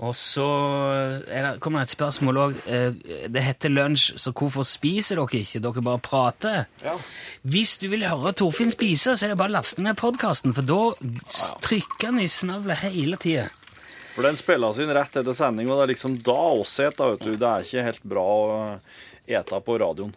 [0.06, 0.46] Og så
[1.32, 2.56] er det, kommer det et spørsmål òg.
[3.32, 5.62] Det heter lunsj, så hvorfor spiser dere ikke?
[5.64, 6.66] Dere bare prater.
[6.84, 6.98] Ja.
[7.48, 10.68] Hvis du vil høre Torfinn spise, så er det bare å laste ned podkasten, for
[10.68, 10.82] da
[11.64, 13.48] trykker han i snavlet hele tida.
[14.16, 17.26] For den spilles inn rett etter sending, og det er liksom da oss et, vet
[17.26, 17.34] du.
[17.36, 18.54] Det er ikke helt bra å
[19.28, 20.14] ete på radioen.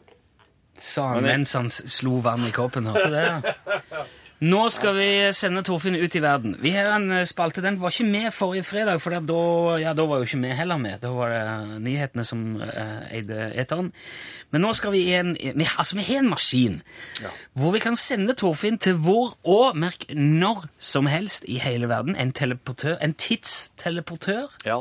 [0.79, 2.87] Sa han mens han slo vann i koppen.
[2.87, 3.57] Hørte det?
[4.40, 4.46] ja?
[4.46, 6.55] Nå skal vi sende Torfinn ut i verden.
[6.62, 9.40] Vi har en eh, spalte, Den var ikke med forrige fredag, for da,
[9.83, 11.01] ja, da var jo ikke vi heller med.
[11.03, 13.90] Da var det nyhetene som eh, eide eteren.
[14.55, 16.79] Men nå skal vi i en vi, Altså, vi har en maskin
[17.59, 22.16] hvor vi kan sende Torfinn til hvor og merk når som helst i hele verden.
[22.16, 24.55] En teleportør, en tidsteleportør.
[24.64, 24.81] Ja.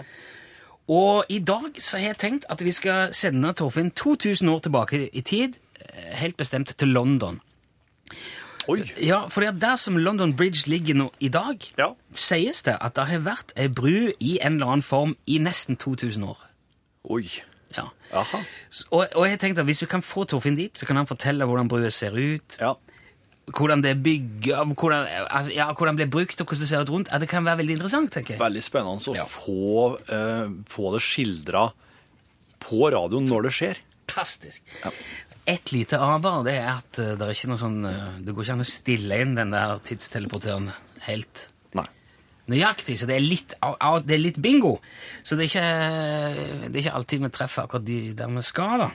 [0.88, 5.10] Og i dag så har jeg tenkt at vi skal sende Torfinn 2000 år tilbake
[5.10, 7.42] i tid, eh, helt bestemt til London.
[8.68, 8.82] Oi!
[9.00, 11.94] Ja, for der som London Bridge ligger nå i dag, Ja.
[12.14, 15.78] sies det at det har vært ei bru i en eller annen form i nesten
[15.78, 16.38] 2000 år.
[17.10, 17.30] Oi.
[17.78, 17.86] Ja.
[18.14, 18.42] Aha.
[18.92, 21.46] Og, og jeg tenkte at hvis vi kan få Torfinn dit, så kan han fortelle
[21.48, 22.74] hvordan brua ser ut, Ja.
[23.56, 26.82] hvordan det er bygget, hvordan, altså, ja, hvordan det ble brukt, og hvordan det ser
[26.82, 27.08] ut rundt.
[27.12, 28.40] Ja, det kan være veldig interessant, tenker jeg.
[28.40, 29.24] Veldig spennende å Ja.
[29.24, 31.72] få, uh, få det skildra
[32.60, 33.78] på radioen når det skjer.
[34.08, 34.64] Fantastisk.
[35.48, 38.44] Et lite aber det er at eh, det er ikke noe sånn eh, Det går
[38.44, 40.70] ikke an å stille inn den der tidsteleportøren
[41.08, 41.86] helt Nei.
[42.52, 44.78] nøyaktig, så det er litt, det er litt bingo.
[45.24, 48.84] Så det er, ikke, det er ikke alltid vi treffer akkurat de der vi skal,
[48.84, 48.90] da.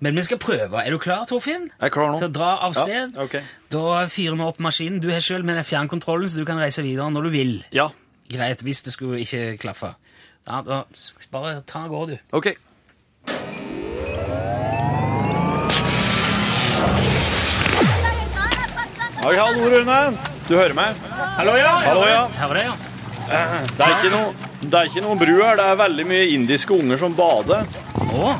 [0.00, 0.80] Men vi skal prøve.
[0.80, 1.68] Er du klar, Torfinn?
[1.74, 2.20] Jeg er klar nå.
[2.22, 3.44] Til å dra av Ja, okay.
[3.68, 5.02] Da fyrer vi opp maskinen.
[5.04, 7.54] Du har sjøl med deg fjernkontrollen, så du kan reise videre når du vil.
[7.76, 7.90] Ja.
[8.32, 9.92] Greit, hvis det skulle ikke klaffe.
[10.48, 10.84] Ja, da,
[11.34, 12.36] bare ta av gårde, du.
[12.40, 12.54] OK.
[19.20, 19.96] Hei, hallo, Rune.
[20.48, 20.96] Du hører meg?
[21.36, 21.72] Hallo, ja.
[21.84, 22.22] Hallo, ja.
[22.40, 22.72] Det, ja.
[23.28, 24.30] Det er ikke noe,
[24.62, 25.58] det er ikke noe bru her.
[25.60, 27.68] Det er veldig mye indiske unger som bader.
[28.16, 28.30] Å,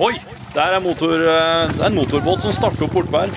[0.00, 0.14] Oi!
[0.54, 3.36] Der er motor, eh, det er en motorbåt som starter opp bortpå her.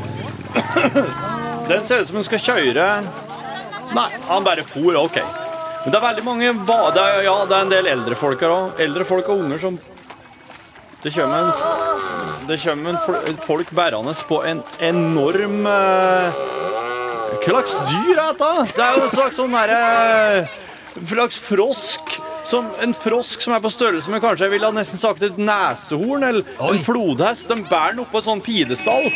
[1.70, 2.88] Den ser ut som den skal kjøre
[3.94, 4.96] Nei, han bare for.
[5.04, 5.20] OK.
[5.20, 7.04] Men det er veldig mange bade...
[7.28, 8.80] Ja, det er en del eldre folk her òg.
[8.84, 9.78] Eldre folk og unger som
[11.04, 12.98] Det kommer en Det kommer
[13.30, 16.38] en folk bærende på en enorm eh,
[17.44, 18.52] Hva slags dyr er dette?
[18.78, 19.80] Det er jo en slags sånn derre
[20.94, 22.16] En slags frosk.
[22.46, 25.38] Som, en frosk som er på størrelse med kanskje jeg ville ha nesten sagt et
[25.39, 26.74] nesehorn eller Oi.
[26.76, 27.48] en flodhest.
[27.50, 29.08] De bærer den oppå en sånn pidestall.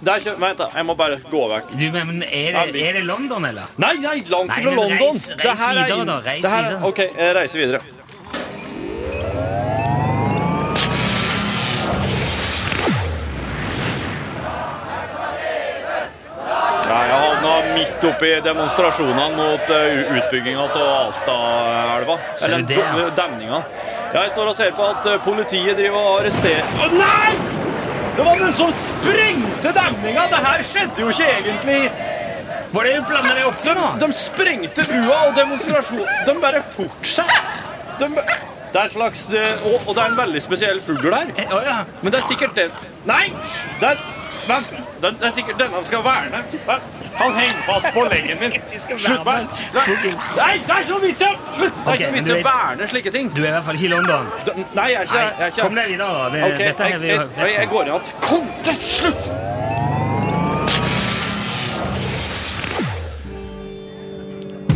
[0.00, 0.70] Der, er vent, da.
[0.72, 1.74] Jeg må bare gå vekk.
[1.76, 3.66] Du, men er det, er det London, eller?
[3.82, 5.02] Nei, nei, langt Nei, fra London.
[5.10, 6.78] reis- Det reis er videre da, reis er- videre.
[6.88, 7.82] OK, jeg reiser videre.
[16.90, 22.16] Ja, jeg havna midt oppi demonstrasjonene mot uh, utbygginga av Altaelva.
[22.46, 23.04] Eller det, ja?
[23.14, 23.60] demninga.
[24.10, 27.36] Jeg står og ser på at eh, politiet driver og arresterer Å, Nei!
[28.16, 30.24] Det var den som sprengte demninga!
[30.32, 31.78] Det her skjedde jo ikke egentlig.
[32.72, 33.86] Var det du blanda deg oppi nå?
[34.02, 37.52] De sprengte brua og demonstrasjonen De bare fortsetter.
[38.00, 38.10] De,
[38.70, 41.30] Det er en slags eh, og, og det er en veldig spesiell fugl her.
[41.38, 41.54] Eh.
[42.02, 42.74] Men det er sikkert den
[43.06, 43.28] Nei!
[43.78, 44.02] Den,
[44.48, 44.70] vent!
[45.02, 46.42] Den, det er sikkert denne han skal verne.
[47.20, 48.56] Han henger fast på leggen min.
[48.80, 49.86] Slutt med Nei,
[50.36, 51.74] Nei, det er ikke noe vits i å- Slutt!
[51.84, 53.28] Det er ikke noe vits i å er- verne slike ting.
[53.34, 54.26] Du er i hvert fall ikke i London.
[54.74, 56.56] Nei, jeg er ikke jeg er ikke Kom deg videre, da.
[56.64, 58.12] Dette har vi jeg, jeg går igjen.
[58.20, 59.30] Kom til slutt!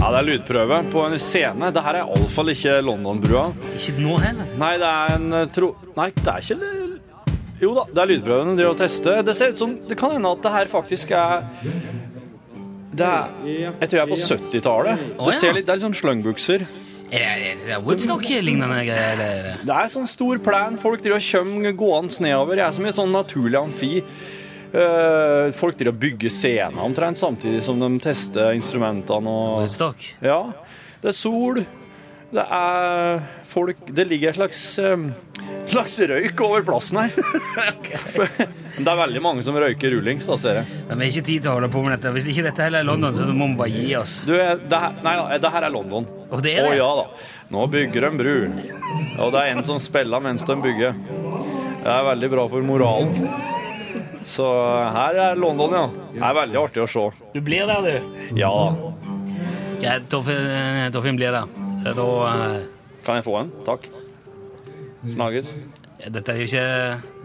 [0.05, 1.71] Ja, det er lydprøve på en scene.
[1.73, 3.47] Det her er iallfall ikke London-brua.
[3.73, 4.51] Ikke nå heller.
[4.61, 5.71] Nei, det er en eh, tro...
[5.97, 6.59] Nei, det er ikke
[7.63, 9.21] Jo da, det er lydprøven de driver og tester.
[9.25, 11.45] Det ser ut som Det kan hende at det her faktisk er
[12.95, 15.05] Det er Jeg tror jeg er på 70-tallet.
[15.19, 15.39] Å, Det, ja.
[15.41, 16.67] ser litt- det er litt sånn slungbukser.
[17.15, 19.19] Er det, er det Woodstock-lignende greier?
[19.21, 19.59] eller?
[19.63, 20.77] Det er sånn stor plan.
[20.81, 22.57] Folk driver og kommer gående nedover.
[22.57, 23.93] Jeg er som i et sånn naturlig amfi.
[24.75, 30.01] Eh, folk driver og bygger scener omtrent samtidig som de tester instrumentene og Woodstock?
[30.25, 30.41] Ja.
[31.03, 31.61] Det er sol.
[32.35, 34.97] Det er folk Det ligger et slags, eh,
[35.71, 37.13] slags røyk over plassen her.
[38.77, 40.81] det er veldig mange som røyker rullings, da, ser jeg.
[40.89, 42.13] Men vi har ikke tid til å holde på med dette.
[42.17, 44.17] Hvis ikke dette heller er London, så må vi bare gi oss.
[44.29, 46.09] Du, eh, det her, nei da, det her er London.
[46.29, 47.09] Og det er Å ja da.
[47.55, 48.37] Nå bygger de bru.
[49.23, 50.97] Og det er en som spiller mens de bygger.
[51.85, 53.13] Det er veldig bra for moralen.
[54.25, 54.47] Så
[54.97, 55.85] her er London, ja.
[56.15, 57.09] Det er veldig artig å se.
[57.35, 58.39] Du blir der, du.
[58.41, 58.55] Ja.
[59.83, 61.53] Greit, Torfinn, eh, blir der.
[61.85, 62.63] Da eh,
[63.05, 63.53] Kan jeg få en?
[63.67, 63.91] Takk.
[65.05, 65.57] Snakkes.
[66.05, 66.65] Dette er jo ikke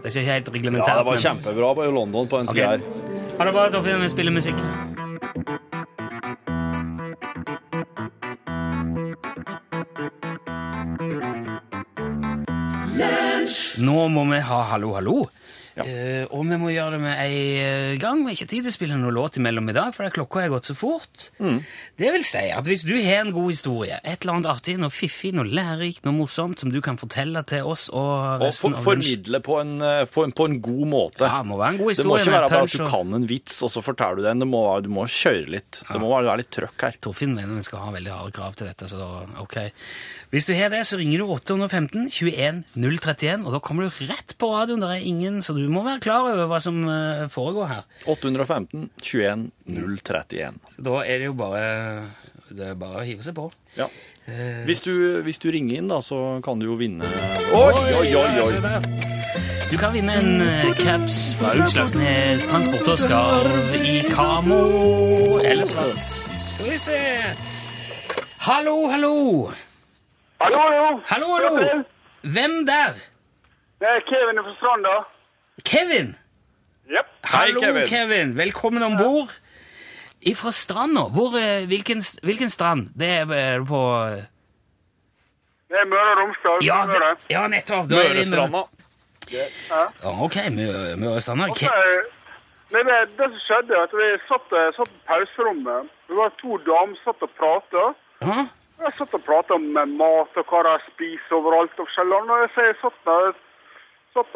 [0.02, 2.66] Det er ikke helt Ja, det var kjempebra på London på en okay.
[2.66, 2.80] her.
[3.38, 4.00] Ha det bra, Torfinn.
[4.02, 4.56] Vi spiller musikk.
[13.80, 15.16] Nå må vi ha Hallo, hallo.
[15.76, 18.22] Eh, og vi må gjøre det med en eh, gang.
[18.24, 20.52] Vi har ikke tid til å spille noen låt imellom i dag, for klokka har
[20.56, 21.28] gått så fort.
[21.40, 24.90] Det vil si at hvis du har en god historie, et eller annet artig, noe
[24.92, 29.40] fiffig, noe lærerikt, noe morsomt som du kan fortelle til oss og Og for, formidle
[29.44, 31.24] på en, eh, på, en, på en god måte.
[31.28, 33.14] Ja, det må være en god det må ikke være bare at du og- kan
[33.20, 34.48] en vits, og så forteller du den.
[34.50, 35.82] Må, du må kjøre litt.
[35.86, 36.98] Det må være litt trøkk her.
[37.04, 39.08] Torfinn mener vi skal ha veldig harde krav til dette, så da,
[39.42, 39.56] ok.
[40.32, 44.34] Hvis du har det, så ringer du 815 21 031, og da kommer du rett
[44.38, 44.80] på radioen.
[44.84, 47.84] Det er ingen, så du må være klar over hva som eh, foregår her.
[48.08, 50.60] 815 21 031.
[50.78, 51.64] Da er det jo bare,
[52.50, 53.48] det er bare å hive seg på.
[53.76, 53.86] Ja.
[54.30, 54.92] Eh, Hvis du,
[55.26, 57.06] hvis du ringer inn, da, så kan du jo vinne
[57.56, 58.30] Oi, oi, oi!
[58.44, 58.82] oi.
[59.70, 64.58] Du kan vinne en eh, caps fra Utslagsnes Transport og Skarv i Kamo
[65.46, 66.00] eller svart.
[66.50, 66.98] Skal vi se
[68.46, 69.14] Hallo, hallo!
[70.40, 70.84] Hallo, hallo.
[71.06, 71.82] Hallo, hallo!
[72.24, 72.98] Hvem der?
[73.80, 74.94] Det er Kevin fra Stranda.
[75.64, 76.14] Kevin!
[76.90, 77.02] Hei,
[77.52, 77.86] Hallo, Kevin.
[77.86, 78.34] Kevin.
[78.36, 79.30] Velkommen om bord.
[80.20, 81.00] Ifra stranda.
[81.14, 82.88] Hvor, eh, hvilken, hvilken strand?
[82.98, 84.24] Det er er på eh,
[85.70, 86.64] Det er Møre og Romsdal.
[86.66, 87.84] Ja, det, ja nettopp.
[87.84, 88.62] Er det Møre- Mørestranda.
[89.30, 89.84] Ja,
[90.24, 91.44] ok, Møre- Mørestranda.
[91.46, 92.08] Er-
[92.72, 95.88] Men det, det som skjedde, at vi satt, eh, satt på pauserommet.
[96.08, 97.82] Det var to damer som satt og prata.
[98.22, 98.46] Ja,
[98.84, 101.74] Jeg satt og prata om eh, mat og hva de spiser overalt.
[101.78, 102.30] og forskjellig.
[102.30, 103.32] Og jeg, så jeg satt der,
[104.14, 104.32] satt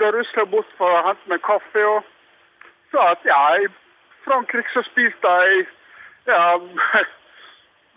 [0.00, 2.04] der rusla bort for å hente meg kaffe og
[2.92, 3.68] sa at ja, i
[4.24, 5.66] Frankrike så spiste jeg
[6.28, 6.42] ja,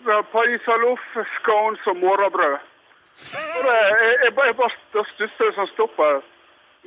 [0.34, 1.06] pariserloff,
[1.40, 2.58] scones og morrabrød.
[3.18, 6.10] Jeg, bare- bare da stusset sånn stoppa.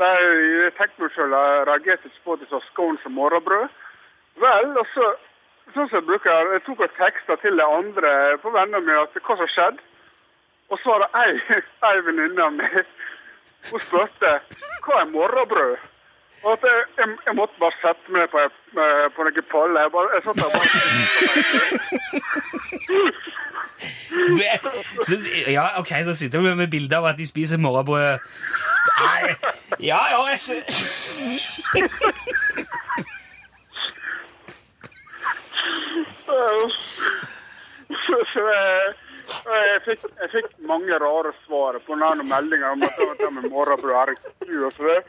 [0.01, 0.17] Nei,
[0.65, 3.69] jeg tenkte meg selv, jeg reagerte ikke på at jeg sa scones og morrabrød.
[4.41, 5.09] Vel, og så,
[5.75, 9.19] sånn som jeg bruker, jeg tok og teksta til de andre på vennene mine at
[9.27, 9.83] hva som skjedde.
[10.71, 12.79] Og så var det ei, ei venninne av meg,
[13.71, 14.31] hun spurte
[14.85, 15.77] hva er morrabrød?
[16.43, 18.39] Og at jeg, jeg, jeg måtte bare sette meg på,
[19.17, 19.81] på noen paller.
[19.85, 20.69] Jeg, bare, jeg satt der bare
[25.09, 25.15] så,
[25.51, 28.19] ja, ok, så sitter vi med bilder av at de spiser morrabrød.
[29.01, 29.23] Nei,
[29.91, 30.63] ja, ja, jeg ser...
[37.91, 38.80] Så, så jeg,
[39.75, 43.51] jeg, fikk, jeg fikk mange rare svar på denne meldinga om at det var med
[43.51, 44.31] morgenbrød er ikke
[44.67, 45.01] og så det.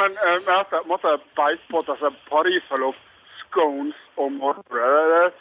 [0.00, 0.76] Men jeg måtte,
[1.38, 2.98] beite på at altså, pariserloff,
[3.42, 5.32] scones og morgenbrød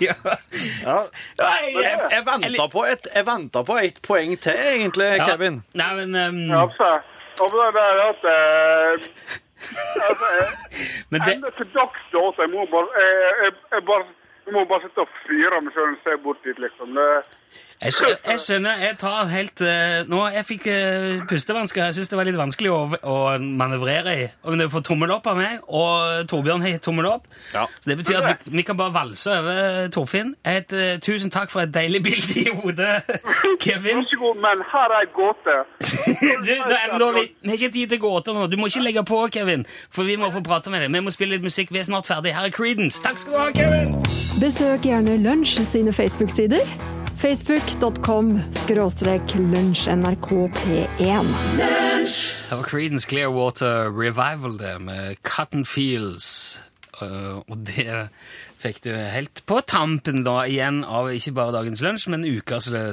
[0.00, 0.14] Ja.
[0.86, 0.98] Ja.
[1.38, 3.26] Nei, Jeg, jeg venta på, et- jeg
[3.66, 5.24] på et poeng til, egentlig, Ja.
[5.30, 5.62] Kevin.
[5.74, 6.14] Nei, men...
[6.28, 6.38] um...
[6.52, 6.90] Ja, så,
[7.42, 8.22] og det er at
[9.72, 11.34] eh, jeg- men det...
[11.38, 12.42] Enda til dags dato.
[12.42, 14.06] Jeg må bare, jeg, jeg, jeg bare
[14.46, 16.90] jeg må bare sitte og fyre meg sjøl og se bort dit, liksom.
[16.98, 17.06] Det,
[17.82, 17.92] Jeg,
[18.24, 18.78] jeg skjønner.
[18.80, 21.82] Jeg tar helt uh, Nå, jeg fikk uh, pustevansker.
[21.88, 24.26] Jeg syns det var litt vanskelig å, å manøvrere i.
[24.46, 27.28] Og du får tommel opp av meg, og Torbjørn har gitt tommel opp.
[27.54, 27.66] Ja.
[27.82, 30.34] Så det betyr at vi, vi kan bare valse over Torfinn.
[30.46, 33.02] Et, uh, tusen takk for et deilig bilde i hodet,
[33.64, 34.04] Kevin.
[34.04, 35.58] Vær så god, men her er gåte.
[36.44, 38.46] Du, nå, nå, vi, vi har ikke tid til gåter nå.
[38.50, 39.64] Du må ikke legge på, Kevin.
[39.94, 40.92] For vi må få prate med deg.
[40.92, 41.72] Vi må spille litt musikk.
[41.74, 42.34] Vi er snart ferdig.
[42.36, 43.00] Her er Creedence.
[43.04, 43.96] Takk skal du ha, Kevin!
[44.42, 47.03] Besøk gjerne Lunsj sine Facebook-sider.
[47.24, 51.24] Facebook.com skråstrek lunsjnrkp1.
[52.48, 56.60] Det var Creedence Clearwater Revival der, med Cotton Fields.
[57.00, 58.10] Uh, og det
[58.60, 62.92] fikk du helt på tampen da igjen av ikke bare dagens lunsj, men ukas, uh,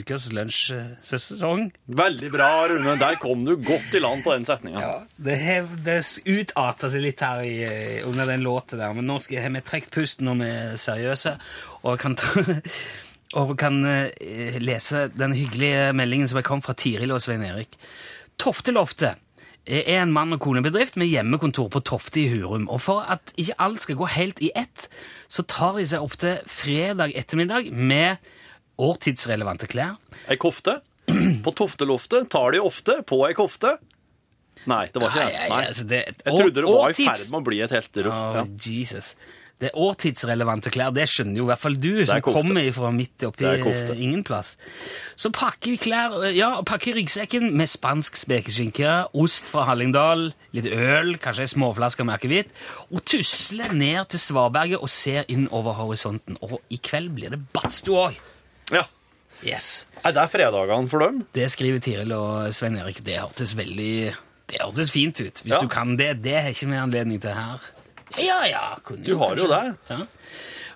[0.00, 1.68] ukas lunsjsesong.
[2.00, 2.96] Veldig bra, Rune.
[3.04, 4.80] Der kom du godt i land på den setninga.
[4.80, 4.96] Ja,
[5.28, 9.20] det, hev, det utarta seg litt her i, eh, under den låta der, men nå
[9.20, 11.36] skal har vi trukket pusten når vi er seriøse,
[11.82, 12.48] og kan, ta,
[13.38, 17.76] og kan eh, lese den hyggelige meldingen som er kommet fra Tiril og Svein Erik.
[18.42, 19.16] Tofteloftet
[19.64, 22.64] er en mann- og konebedrift med hjemmekontor på Tofte i Hurum.
[22.72, 24.88] Og for at ikke alt skal gå helt i ett,
[25.30, 28.18] så tar de seg ofte fredag ettermiddag med
[28.82, 29.96] årtidsrelevante klær.
[30.28, 30.80] Ei kofte.
[31.44, 33.76] På tofteloftet tar de ofte på ei kofte.
[34.70, 37.38] Nei, det var ikke Nei, nei, altså det- Jeg trodde det var i ferd med
[37.40, 37.92] å bli et helt.
[37.96, 38.44] Å, Ja.
[38.58, 39.14] Jesus.
[39.60, 43.22] Det er årtidsrelevante klær, det skjønner jo i hvert fall du, som kommer fra midt
[43.28, 44.56] oppi eh, ingen plass.
[45.14, 50.66] Så pakker vi klær, eh, ja, pakker ryggsekken med spansk spekeskinke, ost fra Hallingdal, litt
[50.66, 52.50] øl, kanskje ei småflaske med akevitt,
[52.90, 56.40] og tusler ned til Svaberget og ser inn over horisonten.
[56.42, 58.18] Og i kveld blir det badstue òg.
[58.74, 58.82] ja.
[59.42, 59.86] Yes.
[60.06, 61.16] Er det fredagene for dem?
[61.34, 63.00] Det skriver Tiril og Svein Erik.
[63.02, 64.14] Det hørtes veldig
[64.46, 65.40] Det hørtes fint ut.
[65.42, 65.58] Hvis Ja.
[65.60, 66.22] du kan det.
[66.22, 67.58] Det har ikke vi anledning til her.
[68.18, 68.64] Ja, ja.
[68.84, 69.76] kunne Du har jo det.
[69.90, 70.00] Ja.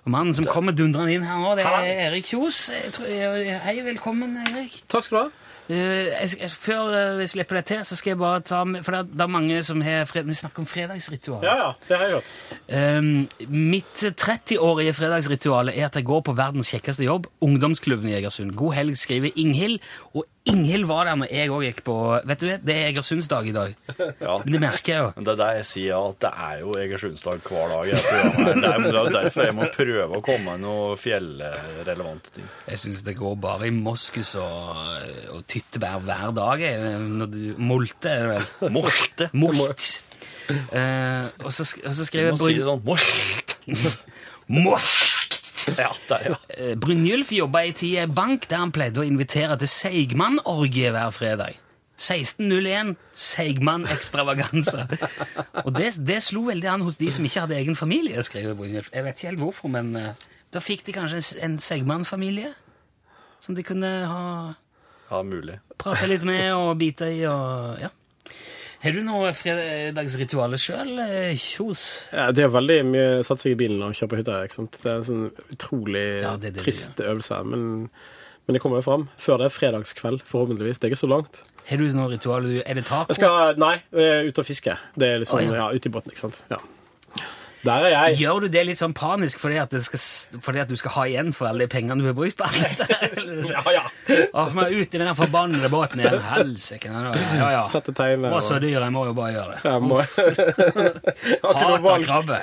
[0.05, 2.69] Og mannen som kommer dundrende inn her nå, det er Erik Kjos.
[2.71, 4.83] Jeg tror- jeg- Hei, velkommen, Erik.
[4.87, 5.29] Takk skal du ha.
[5.69, 8.85] Eh, jeg, skal- før eh, vi slipper deg til, så skal jeg bare ta med
[8.85, 11.43] For det er, det er mange som har fred, Vi snakker om fredagsritual.
[11.43, 12.97] Ja, ja, det har jeg hørt.
[12.97, 18.55] Um, mitt 30-årige fredagsritual er at jeg går på verdens kjekkeste jobb, ungdomsklubben i Egersund.
[18.55, 19.79] God helg, skriver Inghild.
[20.15, 21.95] Og Inghild var der når jeg òg gikk på
[22.27, 23.75] Vet du, det er Egersundsdag i dag.
[24.27, 24.37] Ja.
[24.43, 25.23] Det merker jeg jo.
[25.23, 27.91] Det er det jeg sier, at det er jo Egersundsdag hver dag.
[27.91, 28.23] Jeg.
[28.47, 32.49] Det er jo derfor jeg må prøve å komme med noen fjellrelevante ting.
[32.67, 34.81] Jeg syns det går bare i moskus og,
[35.35, 36.65] og tyttebær hver dag.
[37.21, 38.73] Når du, molte, er det vel?
[38.77, 39.29] Molte.
[39.37, 39.87] Molt.
[40.47, 42.83] Uh, og, så, og så skrev Du jeg må si det sånn.
[42.87, 43.57] Molt.
[44.67, 45.16] Molt!
[45.77, 46.35] Ja, der, ja.
[46.55, 50.91] Eh, Brynjulf jobba i tid i en bank der han pleide å invitere til Seigmann-orgie
[50.95, 51.57] hver fredag.
[51.97, 54.85] 1601 Seigmann ekstravaganse.
[55.65, 58.91] Og det, det slo veldig an hos de som ikke hadde egen familie, skriver Brynjulf.
[58.93, 62.53] Jeg vet ikke helt hvorfor, men eh, da fikk de kanskje en, en Seigmann-familie
[63.43, 64.23] som de kunne ha
[65.09, 65.59] ja, mulig.
[65.79, 67.91] Prate litt med og bite i og ja.
[68.83, 70.91] Har du noe fredagsritualer sjøl,
[71.41, 71.83] Kjos?
[72.13, 74.37] Ja, det er veldig mye satt seg i bilen og kjøre på hytta.
[74.45, 74.77] ikke sant?
[74.83, 76.65] Det er en sånn utrolig Ja, det er det ja.
[76.67, 77.41] trist øvelse.
[77.49, 77.65] Men,
[78.45, 79.07] men det kommer jo fram.
[79.17, 80.77] Før det er fredagskveld, forhåpentligvis.
[80.77, 81.41] Det er ikke så langt.
[81.67, 82.45] Har du noe ritual?
[82.61, 83.09] Er det taco?
[83.09, 83.75] Jeg skal, Nei,
[84.29, 84.77] ut og fiske.
[84.95, 85.65] Det er liksom, oh, ja.
[85.65, 85.69] ja.
[85.73, 86.43] ute i båten, ikke sant.
[86.53, 86.61] Ja.
[87.67, 88.09] Der er jeg.
[88.23, 89.99] Gjør du det litt sånn panisk fordi at, det skal,
[90.43, 92.79] fordi at du skal ha igjen for alle de pengene du har brukt på alt?
[93.47, 93.83] Ja, ja.
[94.33, 96.19] Åh, må jeg ut i den forbannede båten igjen.
[96.23, 96.87] Helsike.
[96.91, 96.97] Ja,
[97.37, 97.63] ja, ja.
[97.71, 98.29] Sette tegner.
[98.33, 99.59] Var så dyr, jeg må jo bare gjøre det.
[99.67, 99.95] Ja, må...
[101.43, 102.37] Hater krabbe.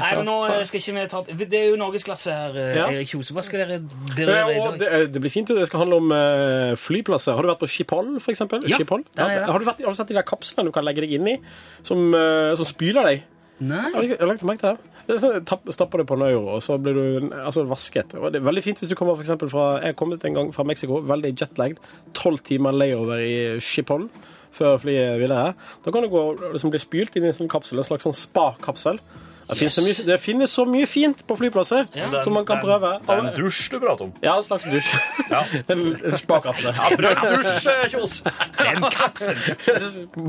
[0.00, 2.86] Nei, men nå eh, skal ikke vi ta Det er jo norgesklasse her, eh, Ja.
[2.92, 3.34] Erik Kjose.
[3.36, 4.78] Hva skal dere Ja, berøre i dag?
[4.80, 5.50] det, det blir fint.
[5.50, 7.36] Det skal handle om eh, flyplasser.
[7.36, 8.64] Har du vært på Schiphol, for eksempel?
[8.68, 9.04] Ja, Schiphol?
[9.16, 9.52] der har jeg vært.
[9.54, 11.36] Har, du vært, har du sett de der kapslene du kan legge deg inn i,
[11.86, 13.26] som, eh, som spyler deg?
[13.60, 13.90] Nei?
[13.92, 15.14] Jeg har lagt merke til det.
[15.14, 18.14] er sånn, tapp, stapper det på en og så blir du altså, vasket.
[18.16, 20.38] Og det er veldig fint hvis du kommer for eksempel fra Jeg har kommet en
[20.38, 21.80] gang fra Mexico, veldig jetlagd.
[22.16, 24.08] Tolv timer layover i Chipol
[24.54, 25.52] før flyet videre.
[25.84, 28.06] Da kan du gå og liksom bli spylt inn i en sånn kapsel, en slags
[28.08, 28.98] sånn spa-kapsel.
[29.50, 31.88] Det, finnes så mye, det finnes så mye fint på flyplasser
[32.22, 32.92] som man kan prøve.
[33.02, 34.12] Det er en dusj du prater om.
[34.22, 34.92] Ja, en slags dusj.
[35.72, 36.72] en en spa-kapsel.
[37.90, 39.36] Dusj, eh, En kapsel!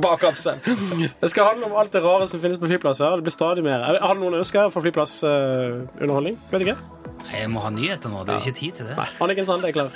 [0.02, 0.58] Bakkapsel.
[1.22, 3.16] Det skal handle om alt det rare som finnes på flyplasser.
[3.20, 3.86] Det blir stadig mer.
[3.86, 6.40] Er Har du noen ønsker for flyplassunderholdning?
[6.52, 6.78] Vet ikke.
[7.22, 8.26] Nei, Jeg må ha nyheter nå.
[8.26, 8.98] Det er jo ikke tid til det.
[8.98, 9.10] Nei.
[9.22, 9.90] Anniken Sande er klar.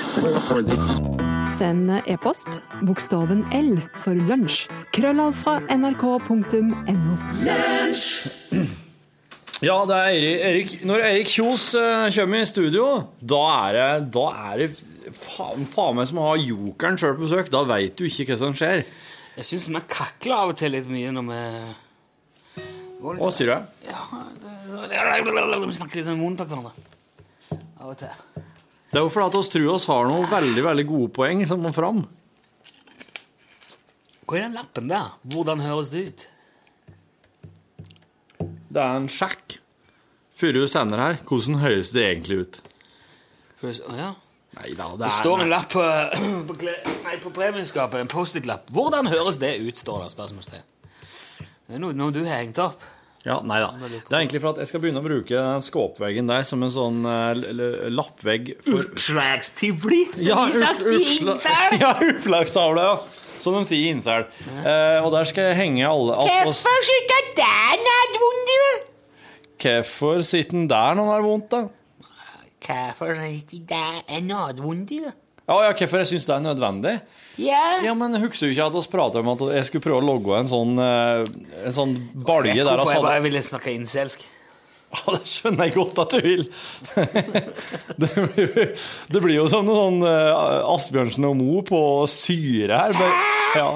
[1.56, 4.66] Send e-post bokstaven L for lunsj.
[4.96, 7.16] Krøllav fra nrk.no.
[9.66, 10.74] Ja, det er Erik.
[10.86, 12.86] Når Erik Kjos eh, kommer i studio,
[13.18, 14.68] da er det, da er det
[15.16, 17.50] faen, faen meg som å ha jokeren sjøl på besøk.
[17.54, 18.84] Da veit du ikke hva som skjer.
[19.36, 21.40] Jeg syns vi kakler av og til litt mye når vi
[23.06, 23.90] Hva sier du?
[23.90, 24.04] Ja,
[24.42, 26.72] det- Vi snakker litt sånn i munnen på hverandre.
[27.80, 28.08] av og til.
[28.92, 31.74] Det er jo fordi oss tror oss har noen veldig veldig gode poeng som må
[31.74, 32.06] fram.
[34.26, 35.12] Hva er den lappen der?
[35.28, 36.28] Hvordan høres det ut?
[38.76, 39.60] Det er en sjekk
[40.36, 41.18] Furu sender her.
[41.24, 42.58] Hvordan høres det egentlig ut?
[43.96, 44.10] Ja.
[44.56, 45.84] Nei da, det Det står en lapp på,
[46.50, 48.68] på, nei, på premieskapet, en Post-It-lapp.
[48.76, 50.68] Hvordan høres det ut, står det spørsmålstegn.
[51.40, 52.84] Det er noe, noe du har hengt opp.
[53.26, 53.72] Ja, nei da.
[53.82, 57.00] Det er egentlig for at jeg skal begynne å bruke skåpveggen der som en sånn
[57.08, 63.00] l- lappvegg for Utslagstivoli, som Ja, de sagt i Ja, utslagstavle, ja.
[63.46, 64.26] Som de sier i Innsel.
[64.58, 66.32] Eh, og der skal jeg henge alle alt
[66.90, 68.56] sitter der når det er vondt
[69.66, 71.62] Hvorfor sitter den der når det har vondt, da?
[72.66, 75.14] Hvorfor sitter der er Da?
[75.46, 76.94] Ja, ja, hvorfor jeg syns det er nødvendig?
[77.38, 77.66] Ja.
[77.86, 80.40] Ja, men Husker du ikke at vi prata om at jeg skulle prøve å logge
[80.40, 81.22] en sånn, eh,
[81.70, 81.94] en sånn
[82.26, 84.26] balje der hvorfor jeg bare ville snakke inselsk?
[84.96, 86.46] Ja, det skjønner jeg godt at du vil.
[88.02, 88.54] det, blir,
[89.12, 91.82] det blir jo som noe sånn uh, Asbjørnsen og Mo på
[92.12, 92.96] syre her.
[92.96, 93.26] Bare,
[93.60, 93.70] ja.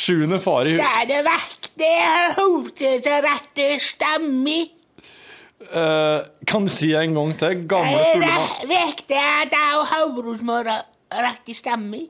[0.00, 1.22] Sjuende far i Kjære
[1.80, 1.96] det
[2.36, 4.60] hodet til rette stemme.
[5.70, 7.66] Uh, Kan du si det en gang til?
[7.68, 8.70] Gamle fuglemann.
[8.70, 10.72] Vekk det er jeg hodet som har
[11.26, 12.06] rette stemme.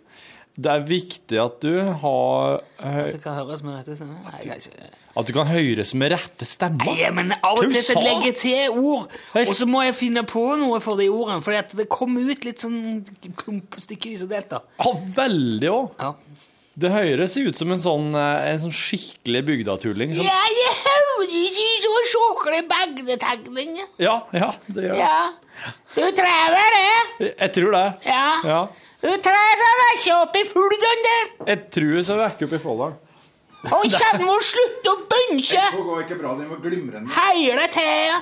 [0.61, 1.73] Det er viktig at du
[2.03, 4.19] har eh, Det kan høres med rette stemme?
[4.27, 5.00] Nei, jeg kan ikke.
[5.19, 6.87] At du kan høres med rette stemmer.
[6.87, 9.09] Nei, men av og til legger jeg til ord,
[9.43, 12.63] og så må jeg finne på noe for de ordene, for det kom ut litt
[12.63, 13.01] sånn
[13.41, 14.61] klump stykkevis og delt, da.
[14.79, 15.89] Ja, veldig òg.
[15.99, 16.13] Ja.
[16.81, 20.15] Det høres ut som en sånn, eh, en sånn skikkelig bygdatulling.
[20.15, 23.75] Som, Ja, jeg høres ut som en skikkelig bagdetegning.
[23.99, 25.03] ja, ja, det gjør det.
[25.03, 25.33] Ja.
[25.97, 27.35] Du trever det.
[27.35, 27.85] Jeg tror det.
[28.07, 28.25] Ja.
[28.47, 28.61] Ja.
[29.03, 31.31] Du trever skal vekke opp i Folldalen der.
[31.51, 32.99] Jeg tror jeg skal vekke opp i Folldalen.
[33.69, 35.63] Og kommer må slutte å bønke!
[35.71, 37.13] Så går ikke bra, den var glimrende.
[37.13, 38.21] hele tida.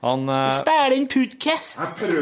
[0.00, 1.80] Han uh, Spiller inn podcast.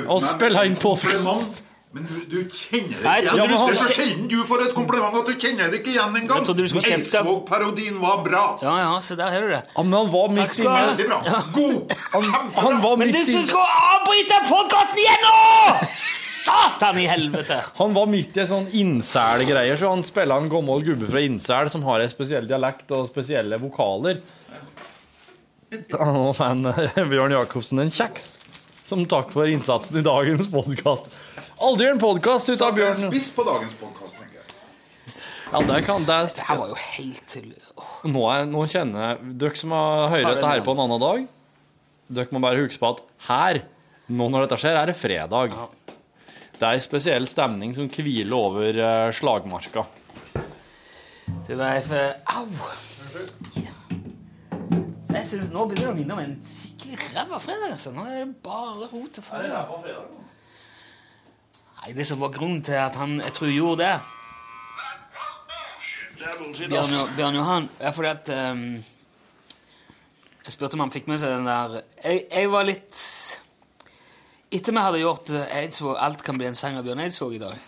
[0.09, 1.65] Og spiller inn podkast.
[1.93, 3.49] Men du, du kjenner det ikke igjen.
[3.49, 6.45] Det er så sjelden du får et kompliment at du kjenner det ikke igjen engang.
[6.45, 6.65] Du.
[6.83, 8.43] Eidsvåg-parodien var bra.
[8.61, 9.63] Ja, ja, se der hører du det.
[9.73, 11.43] Ja, men han var midt skal du Veldig bra.
[11.57, 11.97] God.
[12.13, 12.29] Han,
[12.59, 15.39] han var Men du midt i skal avbryte podkasten igjen nå!
[16.39, 17.59] Satan i helvete!
[17.79, 21.71] han var midt i en sånn Innsel-greier, så han spiller en gammel gubbe fra Innsel
[21.73, 24.21] som har en spesiell dialekt og spesielle vokaler.
[25.99, 26.65] Og fan
[27.13, 28.35] Bjørn Jacobsen en kjeks.
[28.89, 31.11] Som takk for innsatsen i dagens podkast.
[31.61, 33.03] Aldri en podkast ut av Bjørn.
[33.11, 35.17] spiss på dagens podkast, tenker jeg.
[35.49, 37.51] Ja, det kan, det Det her var jo helt tull.
[37.77, 41.03] Åh, nå, er, nå kjenner jeg Dere som har hørt dette her på en annen
[41.05, 41.27] dag,
[42.09, 43.61] dere må bare huske på at her,
[44.09, 45.53] nå når dette skjer, er det fredag.
[45.53, 45.98] Ja.
[46.59, 49.85] Det er en spesiell stemning som hviler over eh, slagmarka.
[51.47, 52.47] Du vet, for Au!
[53.57, 53.75] Ja.
[55.15, 57.73] Jeg synes Nå begynner det å minne om en skikkelig ræva fredag.
[57.77, 57.93] altså.
[57.95, 59.51] Nå er det bare rot og faen.
[61.79, 64.01] Nei, Det som var grunnen til at han jeg tror gjorde det
[66.19, 68.85] Bjørn, Jo- Bjørn Johan er fordi at ehm,
[70.45, 72.99] Jeg spurte om han fikk med seg den der Jeg, jeg var litt
[74.51, 77.41] Etter vi hadde gjort eh, Eidsvåg, Alt kan bli en sang av Bjørn Eidsvåg i
[77.43, 77.59] dag,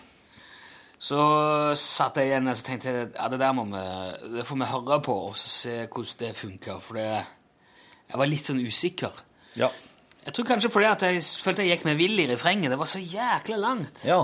[1.01, 1.19] så
[1.77, 3.83] satt jeg igjen og så tenkte at ja, det der må vi,
[4.37, 6.81] det får vi høre på og så se hvordan det funker.
[6.85, 7.07] For det,
[8.11, 9.23] jeg var litt sånn usikker.
[9.57, 9.69] Ja.
[10.21, 12.69] Jeg tror kanskje fordi at jeg følte jeg gikk meg vill i refrenget.
[12.73, 14.05] Det var så jækla langt.
[14.05, 14.21] ja.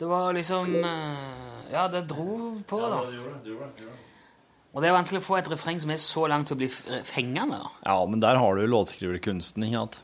[0.00, 3.02] Det var liksom eh, Ja, det dro på, da.
[3.02, 3.90] Ja, det gjorde det.
[4.72, 6.68] Og det er vanskelig å få et refreng som er så langt til å bli
[7.04, 7.58] fengende.
[7.60, 7.68] da.
[7.84, 9.98] Ja, men der har du låtskriverkunsten, ikke sant?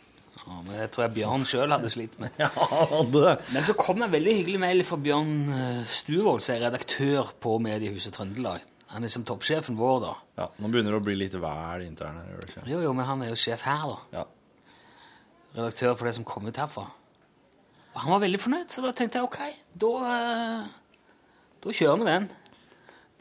[0.46, 2.36] Ja, men det tror jeg Bjørn sjøl hadde slitt med.
[2.42, 3.32] Ja, det.
[3.50, 7.32] Men så kom det en veldig hyggelig mail fra Bjørn eh, Stuvold, som er redaktør
[7.42, 8.62] på Mediehuset Trøndelag.
[8.92, 10.12] Han er som toppsjefen vår, da.
[10.38, 12.22] Ja, nå begynner det å bli litt vel interne?
[12.70, 14.20] Jo, jo, men han er jo sjef her, da.
[14.20, 14.24] Ja.
[15.56, 16.86] Redaktør for det som kom ut herfra.
[17.96, 19.40] Og han var veldig fornøyd, så da tenkte jeg ok,
[19.82, 20.66] da, eh,
[21.64, 22.28] da kjører vi den.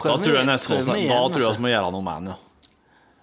[0.03, 1.61] Da tror jeg nesten prøver også, da tror jeg altså.
[1.61, 2.41] vi må gjøre noe med den, ja.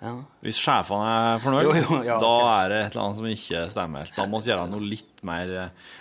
[0.03, 0.17] Ja.
[0.43, 3.61] Hvis sjefene er fornøyd, Jo, jo, ja, da er det et eller annet som ikke
[3.71, 4.17] stemmer helt.
[4.17, 5.53] Da må vi gjøre noe litt mer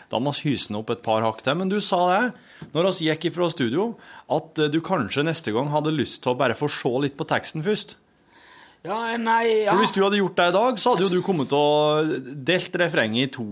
[0.09, 1.59] Da må vi hyse den opp et par hakk til.
[1.59, 2.31] Men du sa det,
[2.73, 3.91] når vi gikk ifra studio,
[4.33, 7.29] at eh, du kanskje neste gang hadde lyst til å bare få se litt på
[7.29, 7.93] teksten først.
[8.81, 9.69] Ja, nei, ja.
[9.69, 12.21] For hvis du hadde gjort det i dag, så hadde jo du kommet til å
[12.49, 13.47] delt refrenget i to.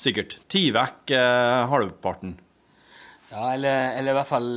[0.00, 0.38] Sikkert.
[0.48, 2.38] Ti vekk eh, halvparten.
[3.28, 4.50] ja eller, eller i hvert fall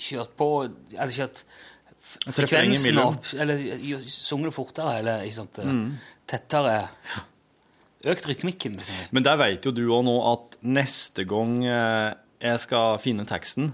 [0.00, 1.44] kjørt på Eller kjørt
[2.34, 3.60] frekvensen opp, eller
[4.10, 5.98] synger du fortere, eller sant, eh, Mm.
[6.30, 6.78] tettere.
[8.04, 8.94] Økt rytmikken, liksom.
[9.12, 13.72] Men der vet jo du òg nå at neste gang eh, jeg skal finne teksten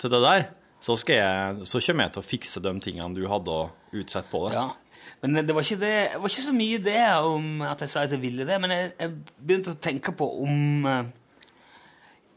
[0.00, 0.44] til det der,
[0.80, 4.46] så, jeg, så kommer jeg til å fikse de tingene du hadde å utsette på
[4.48, 4.54] det.
[4.58, 4.68] Ja.
[5.22, 8.04] Men det var, ikke det, det var ikke så mye det om at jeg sa
[8.06, 11.10] at jeg ville det, men jeg, jeg begynte å tenke på om eh,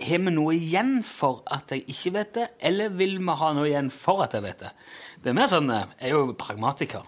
[0.02, 3.68] Har vi noe igjen for at jeg ikke vet det, eller vil vi ha noe
[3.70, 4.72] igjen for at jeg vet det?
[5.24, 7.06] Det er mer sånn eh, Jeg er jo pragmatiker.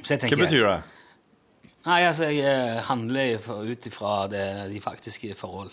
[0.00, 0.78] Så jeg Hva betyr det?
[1.88, 3.38] Nei, altså, jeg eh, handler
[3.68, 5.72] ut ifra de faktiske forhold.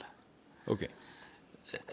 [0.72, 0.86] Ok.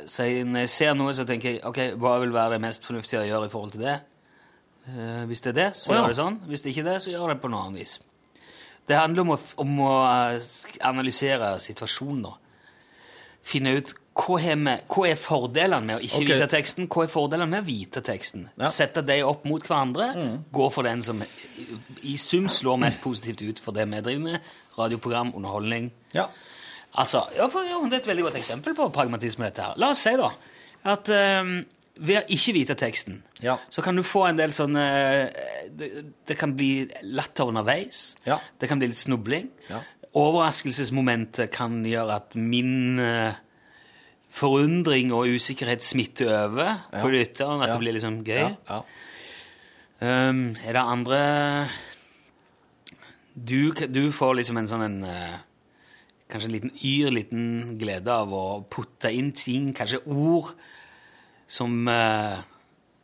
[0.07, 2.87] Så jeg, når jeg ser noe, så tenker jeg ok, hva vil være det mest
[2.87, 3.99] fornuftige å gjøre i forhold til det?
[4.91, 6.03] Eh, hvis det er det, så oh, ja.
[6.03, 6.39] gjør det sånn.
[6.51, 7.97] Hvis det ikke er det, så gjør det på noe annet vis.
[8.91, 10.53] Det handler om å, om å eh,
[10.89, 12.25] analysere situasjonen.
[12.27, 12.37] da.
[13.47, 16.37] Finne ut hva, vi, hva er fordelene med å ikke okay.
[16.37, 18.47] vite teksten, hva er fordelene med å vite teksten.
[18.61, 18.71] Ja.
[18.73, 20.11] Sette de opp mot hverandre,
[20.53, 24.51] gå for den som i, sum slår mest positivt ut for det vi driver med.
[24.77, 25.91] Radioprogram, underholdning.
[26.17, 26.29] Ja.
[26.93, 29.49] Altså, ja, for, ja, Det er et veldig godt eksempel på pragmatisme.
[29.49, 29.79] dette her.
[29.81, 30.29] La oss si da,
[30.93, 31.55] at um,
[32.03, 33.59] ved å ikke vite teksten, Ja.
[33.71, 35.89] så kan du få en del sånne eh, det,
[36.29, 38.17] det kan bli latter underveis.
[38.29, 38.41] Ja.
[38.59, 39.49] Det kan bli litt snubling.
[39.69, 39.83] Ja.
[40.13, 43.41] Overraskelsesmomentet kan gjøre at min eh,
[44.33, 47.63] forundring og usikkerhet smitte over på lytteren.
[47.65, 48.55] At det blir liksom gøy.
[50.03, 51.19] Um, er det andre
[53.35, 55.41] du, du får liksom en sånn en eh,
[56.33, 57.45] Kanskje en liten yr, liten
[57.77, 60.55] glede av å putte inn ting, kanskje ord,
[61.45, 62.39] som eh,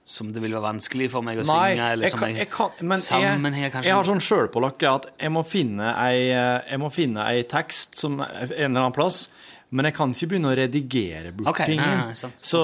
[0.08, 2.48] som det vil være vanskelig for meg å Nei, synge, eller jeg som kan, jeg
[2.48, 6.88] kan, men jeg, kanskje jeg har sånn sjølpålagt at jeg må finne ei, jeg må
[6.94, 9.26] finne ei tekst som en eller annen plass,
[9.70, 11.98] men jeg kan ikke begynne å redigere bort Ok, nei, tingen.
[12.08, 12.38] nei, sant.
[12.40, 12.62] Så,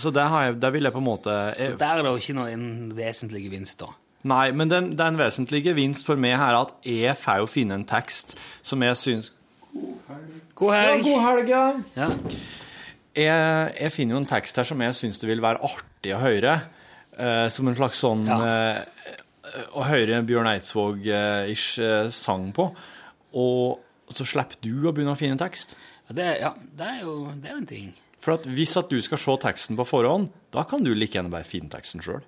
[0.00, 2.20] så det, har jeg, det vil jeg på en måte jeg, Der er det jo
[2.22, 3.90] ikke noe en vesentlig gevinst, da.
[4.30, 7.50] Nei, men den, det er en vesentlig gevinst for meg her at jeg får jo
[7.52, 8.34] finne en tekst
[8.64, 9.30] som jeg syns
[9.72, 11.04] God helg!
[11.06, 11.64] God helg, ja.
[11.96, 12.08] Ja.
[13.16, 16.20] jeg, jeg finner jo en tekst her som jeg syns det vil være artig å
[16.22, 16.56] høre.
[17.20, 18.38] Uh, som en slags sånn Ja.
[18.40, 22.68] uh, Å høre Bjørn Eidsvåg-ish uh, sang på.
[23.36, 25.76] Og så slipper du å begynne å finne tekst.
[26.10, 27.90] Det, ja, det er jo det er en ting.
[28.20, 31.30] For at hvis at du skal se teksten på forhånd, da kan du like gjerne
[31.32, 32.20] bare finne teksten sjøl.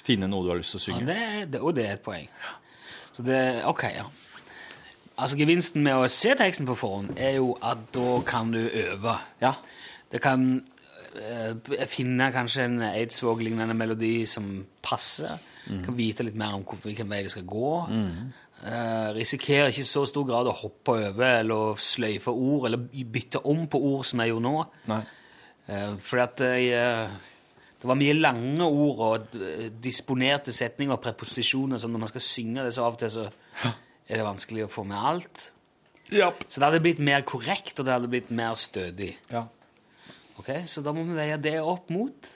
[0.00, 1.06] Finne noe du har lyst til å Ja, synge.
[1.10, 2.28] det, det, og det er et poeng.
[3.12, 4.06] Så det OK, ja.
[5.20, 9.18] Altså, Gevinsten med å se teksten på forhånd er jo at da kan du øve.
[9.42, 9.52] Ja.
[10.10, 10.46] Det kan
[11.12, 15.36] eh, finne kanskje en Eidsvåg-lignende melodi som passer.
[15.70, 17.74] Kan vite litt mer om hvilken vei det skal gå.
[18.60, 23.40] Eh, risikerer ikke i så stor grad å hoppe over eller sløyfe ord, eller bytte
[23.48, 24.64] om på ord som jeg gjorde nå.
[24.90, 25.00] Nei.
[25.70, 27.38] Eh, fordi at jeg, eh,
[27.80, 32.26] det var mye lange ord og eh, disponerte setninger og preposisjoner, så når man skal
[32.26, 33.30] synge det, så av og til så
[34.10, 35.46] er det vanskelig å få med alt.
[36.10, 36.44] Yep.
[36.50, 39.14] Så det hadde blitt mer korrekt, og det hadde blitt mer stødig.
[39.30, 39.46] Ja.
[40.40, 42.32] Ok, Så da må vi veie det opp mot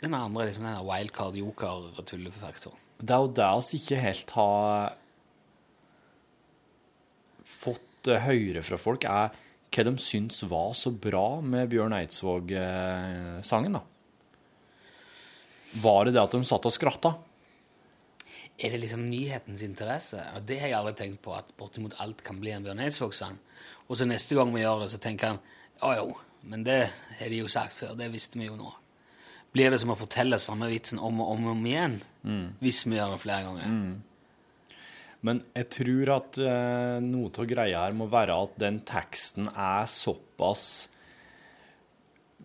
[0.00, 2.78] den andre, liksom den der wildcard, joker og tullefaktoren.
[3.00, 4.96] Det er jo det vi ikke helt har
[7.50, 9.34] fått høyere høre fra folk, er
[9.70, 13.82] hva de syns var så bra med Bjørn Eidsvåg-sangen, da.
[15.80, 17.12] Var det det at de satt og skratta?
[18.60, 20.18] Er det liksom nyhetens interesse?
[20.34, 23.38] Og det har jeg aldri tenkt på, at bortimot alt kan bli en Bjørn Eidsvåg-sang.
[23.86, 25.40] Og så neste gang vi gjør det, så tenker han
[25.86, 26.10] å jo,
[26.50, 26.90] men det
[27.20, 28.72] har de jo sagt før, det visste vi jo nå.
[29.54, 31.96] Blir det som å fortelle samme vitsen om og om, og om igjen,
[32.60, 33.64] hvis vi gjør det flere ganger?
[35.22, 39.84] Men jeg tror at eh, noe av greia her må være at den teksten er
[39.90, 40.62] såpass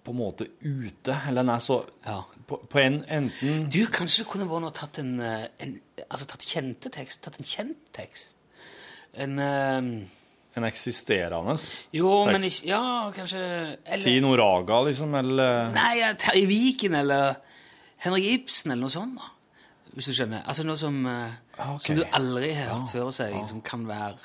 [0.05, 2.19] på en måte ute, eller den er så Ja.
[2.47, 6.27] på, på en enten Du, kanskje det kunne vært noe tatt en, eh, en Altså
[6.29, 7.23] tatt kjente tekst?
[7.25, 8.35] Tatt en kjent tekst?
[9.15, 9.89] En um,
[10.55, 11.55] en eksisterende
[11.95, 12.83] Jo, men ikke Ja,
[13.15, 13.41] kanskje
[13.85, 17.39] eller, Tino Raga, liksom, eller Nei, ja, Terje Viken eller
[18.05, 19.15] Henrik Ibsen eller noe sånt.
[19.17, 19.31] da.
[19.95, 20.41] Hvis du skjønner.
[20.45, 24.15] Altså noe som, eh, Ah, som du aldri har hørt før seg, som kan være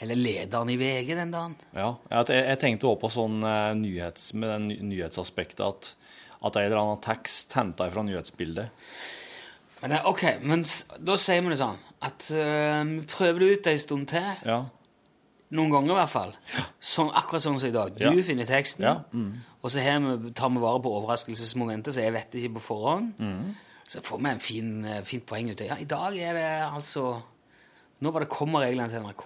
[0.00, 1.54] Eller lederen i VG den dagen.
[1.76, 5.90] Ja, jeg, jeg tenkte også på sånn eh, nyhets, med den ny- nyhetsaspektet at,
[6.42, 8.70] at en eller annen tekst henta fra nyhetsbildet.
[9.82, 10.64] Men det, ok, men
[11.04, 14.30] da sier vi det sånn at eh, vi prøver det ut en stund til.
[14.48, 14.62] Ja.
[15.52, 16.32] Noen ganger i hvert fall.
[16.80, 17.92] Sånn, akkurat sånn som i dag.
[17.98, 18.22] Du Ja.
[18.24, 19.32] finner teksten, Ja, mm.
[19.62, 23.12] og så vi, tar vi vare på overraskelsesmomentet, så jeg vet ikke på forhånd.
[23.20, 23.54] Mm.
[23.90, 26.50] Så får vi en fin, eh, fint poeng ut av Ja, i dag er det
[26.68, 27.22] altså
[28.00, 29.24] Nå var det kommer reglene til NRK.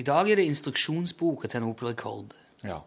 [0.00, 2.32] I dag er det instruksjonsboka til en Opel Rekord.
[2.64, 2.80] Ja.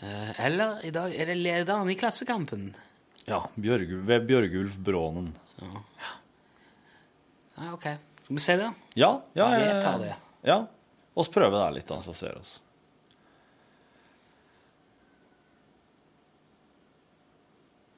[0.00, 2.70] Eh, Eller i dag er det lederen i Klassekampen.
[3.26, 5.34] ja Bjørg, ved Bjørgulf Brånen.
[5.60, 5.82] Ja,
[7.58, 7.72] ja.
[7.74, 7.82] ok.
[8.24, 8.70] Skal vi se det?
[8.96, 10.14] Ja, ja, Vi jeg- tar det.
[10.44, 10.66] Ja.
[11.16, 12.60] oss prøver det litt, da, så ser oss.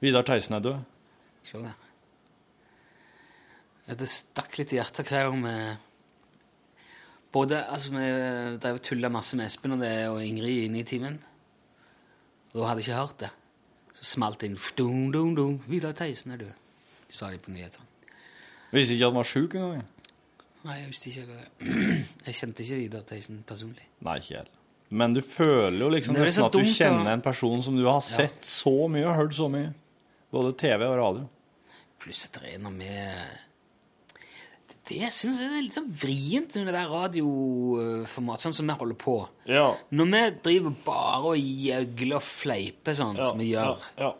[0.01, 0.79] Vidar Theisen er død.
[1.43, 1.73] Se der.
[3.87, 5.55] Ja, Det stakk litt i hjertet hver gang vi
[7.31, 8.07] Både altså, Vi
[8.61, 11.15] drev og tulla masse med Espen og, det, og Ingrid inne i timen.
[12.51, 13.29] Og da hadde jeg ikke hørt det.
[13.95, 15.55] Så smalt det inn dum, dum, dum.
[15.71, 16.51] Vidar Theisen er død.
[17.11, 17.87] Sa de på nyhetene.
[18.71, 19.85] Visste ikke at han var sjuk engang.
[20.61, 21.45] Nei, jeg visste ikke det.
[22.27, 23.87] Jeg kjente ikke Vidar Theisen personlig.
[24.05, 24.57] Nei, ikke heller.
[24.91, 27.85] Men du føler jo liksom Det nesten at du dumt, kjenner en person som du
[27.87, 29.71] har sett så mye og hørt så mye.
[30.35, 31.23] Både TV og radio.
[32.03, 33.39] Pluss at det er noe med
[34.91, 38.97] Det syns jeg er litt sånn vrient med det der radioformat, sånn som vi holder
[38.99, 39.15] på.
[39.47, 39.69] Ja.
[39.95, 44.13] Når vi driver bare og gjøgler og fleiper sånn som vi gjør Ja.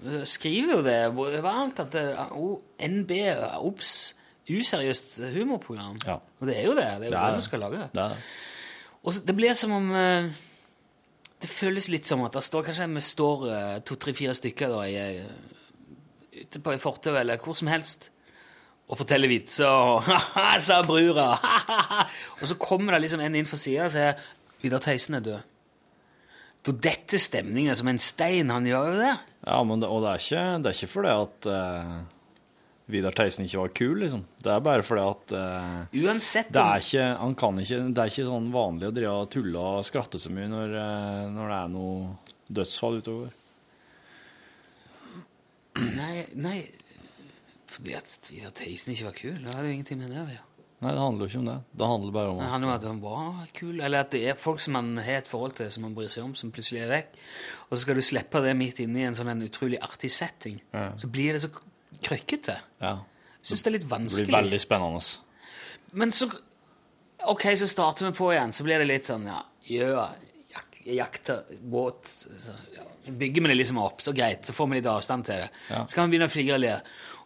[0.00, 1.00] Vi skriver jo det
[1.44, 3.10] varmt at det, oh, NB,
[3.60, 4.14] OBS,
[4.48, 5.98] useriøst humorprogram.
[6.06, 6.16] Ja.
[6.40, 6.86] Og det er jo det.
[7.02, 7.82] Det er jo Det er vi skal lage.
[7.94, 8.06] Det.
[9.02, 10.30] Og så, det blir som om eh,
[11.40, 14.72] Det føles litt som at det står kanskje vi står eh, to, tre, fire stykker
[14.72, 18.10] da, i, eh, ute på ei fortau eller hvor som helst
[18.90, 21.30] og forteller vitser og «Haha, sa brura!
[22.40, 24.28] og så kommer det liksom en inn fra sida og sier
[24.60, 25.50] Vidar Theisen er død.
[26.68, 28.50] Da detter stemninga som en stein.
[28.52, 29.12] Han gjør jo det.
[29.46, 31.94] Ja, men det, og det er ikke, det er ikke fordi at uh,
[32.92, 34.26] Vidar Theisen ikke var kul, liksom.
[34.44, 38.04] Det er bare fordi at uh, Uansett det om er ikke, han kan ikke, det
[38.04, 41.54] er ikke sånn vanlig å drive og tulle og skratte så mye når, eh, når
[41.54, 43.32] det er noe dødsfall utover.
[45.80, 46.58] Nei, nei
[47.70, 49.36] fordi at Vidar Theisen ikke var kul.
[49.40, 50.46] Det hadde jo ingenting med det å gjøre.
[50.80, 51.56] Nei, det handler jo ikke om det.
[51.76, 54.20] Det handler bare om Det at handler om at han var kul, eller at det
[54.30, 56.80] er folk som man har et forhold til, som man bryr seg om, som plutselig
[56.86, 57.18] er vekk.
[57.68, 60.56] Og så skal du slippe det midt inne i en sånn en utrolig artig setting.
[60.72, 60.86] Ja.
[60.96, 61.52] Så blir det så
[62.00, 62.56] krøkkete.
[62.80, 62.94] Ja,
[63.44, 64.24] syns det er litt vanskelig.
[64.24, 65.04] det blir veldig spennende.
[66.00, 66.30] Men så
[67.28, 70.14] OK, så starter vi på igjen, så blir det litt sånn ja, Gjør,
[70.54, 74.80] jak, jakter, båt så, ja, bygger vi det liksom opp, så greit, så får vi
[74.80, 75.48] litt avstand til det.
[75.70, 75.84] Ja.
[75.86, 76.80] Så kan vi begynne å flire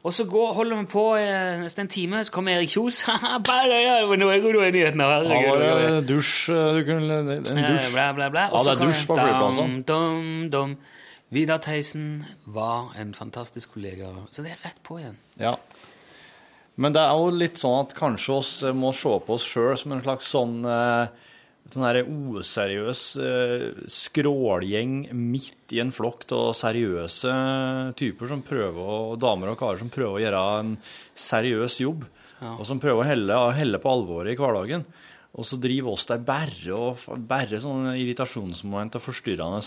[0.04, 2.98] og så går, holder vi på eh, nesten en time, så kommer Erik Kjos.
[3.22, 6.82] Nå bare, ja, det var noe god nyhet nå, Ja, det var dusj eh, du
[6.90, 7.86] kunne, En Eh, dusj.
[7.94, 8.42] Bla, bla, bla.
[8.52, 10.76] Ja, det er dusj på flyplassen.
[11.34, 14.12] Vidar Theisen var en fantastisk kollega.
[14.30, 15.16] Så det er rett på igjen.
[15.40, 15.56] Ja.
[16.76, 19.96] Men det er jo litt sånn at kanskje oss må se på oss sjøl som
[19.96, 21.32] en slags sånn eh,
[21.72, 27.32] sånn her useriøs eh, skrålgjeng midt i en flokk av seriøse
[27.98, 30.74] typer som prøver å, damer og karer som prøver å gjøre en
[31.16, 32.04] seriøs jobb,
[32.44, 34.84] og som prøver å helle, helle på alvoret i hverdagen.
[35.34, 39.62] Og så driver oss der bare og bare sånne irritasjonsmoment og forstyrrende.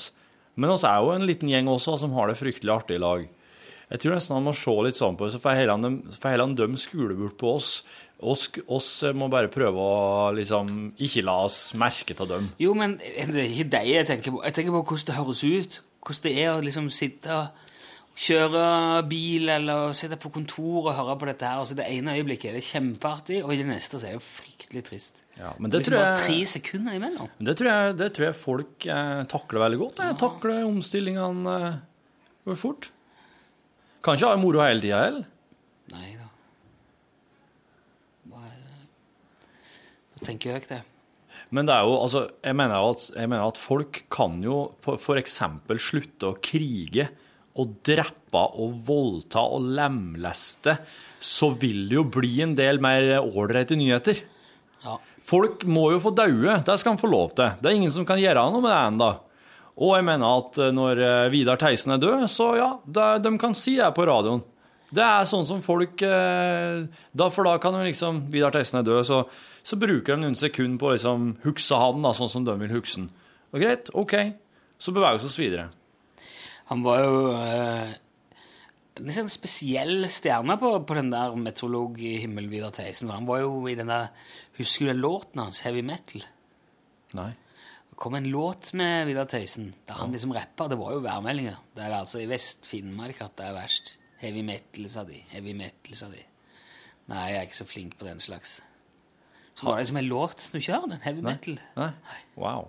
[0.55, 3.25] Men oss er jo en liten gjeng også som har det fryktelig artig i lag.
[3.87, 6.79] Jeg tror nesten han må se litt sånn på det, så får heller han dem
[6.79, 7.69] skule bort på oss.
[8.18, 12.49] Oss, oss må bare prøve å liksom ikke la oss merke til dem.
[12.57, 14.41] Jo, men det er ikke deg jeg tenker på.
[14.47, 15.80] Jeg tenker på hvordan det høres ut.
[16.01, 17.63] Hvordan det er å liksom sitte og
[18.18, 18.63] kjøre
[19.09, 21.61] bil eller sitte på kontor og høre på dette her.
[21.61, 24.84] Altså, det ene øyeblikket er det kjempeartig, og i det neste så er det fryktelig
[24.88, 25.22] trist.
[25.38, 27.30] Ja, men det liksom tror bare tre sekunder imellom.
[27.38, 30.01] det tror jeg, det tror jeg folk eh, takler veldig godt.
[30.01, 32.89] Jeg takler omstillingene eh, fort.
[34.01, 35.26] Kan ikke ha moro hele tida heller.
[35.93, 36.26] Nei da.
[38.32, 38.80] Hva er det?
[40.07, 40.82] Nå tenker jeg det.
[41.55, 45.38] Men det er jo, altså, jeg mener at, jeg mener at folk kan jo f.eks.
[45.84, 47.07] slutte å krige
[47.57, 50.76] og drepe og voldta og lemleste,
[51.18, 54.20] så vil det jo bli en del mer ålreite nyheter.
[54.84, 54.97] Ja.
[55.28, 57.55] Folk må jo få daue, det skal de få lov til.
[57.59, 59.09] Det er ingen som kan gjøre noe med det ennå.
[59.78, 63.76] Og jeg mener at når eh, Vidar Theisen er død, så ja, de kan si
[63.78, 64.41] det på radioen.
[64.88, 68.85] Det er sånn som folk eh, da, For da kan jo liksom Vidar Theisen er
[68.88, 69.21] død, så,
[69.67, 72.75] så bruker de noen sekunder på å liksom hukse han, da, sånn som de vil
[72.77, 73.09] hukse han.
[73.51, 74.15] Og greit, OK.
[74.79, 75.67] Så beveger vi oss videre.
[76.69, 77.91] Han var jo eh,
[78.97, 83.11] en sånn spesiell stjerne på, på den der meteorologhimmelen Vidar Theisen.
[83.13, 84.09] Han var jo i den der
[84.57, 86.23] Husker du den låten hans, Heavy Metal?
[87.17, 87.29] Nei.
[87.91, 90.71] Det kom en låt med Vidar Theisen der han liksom rapper.
[90.71, 91.59] Det var jo værmeldinger.
[91.77, 93.97] Det er altså i Vest-Finnmark at det er verst.
[94.22, 95.20] Heavy metal, sa de.
[95.34, 96.24] Heavy metal, sa de.
[97.11, 98.57] Nei, jeg er ikke så flink på den slags.
[99.57, 100.47] Så var det liksom en låt.
[100.53, 101.59] Du kjører den, heavy metal.
[101.78, 101.91] Nei?
[102.38, 102.68] Wow.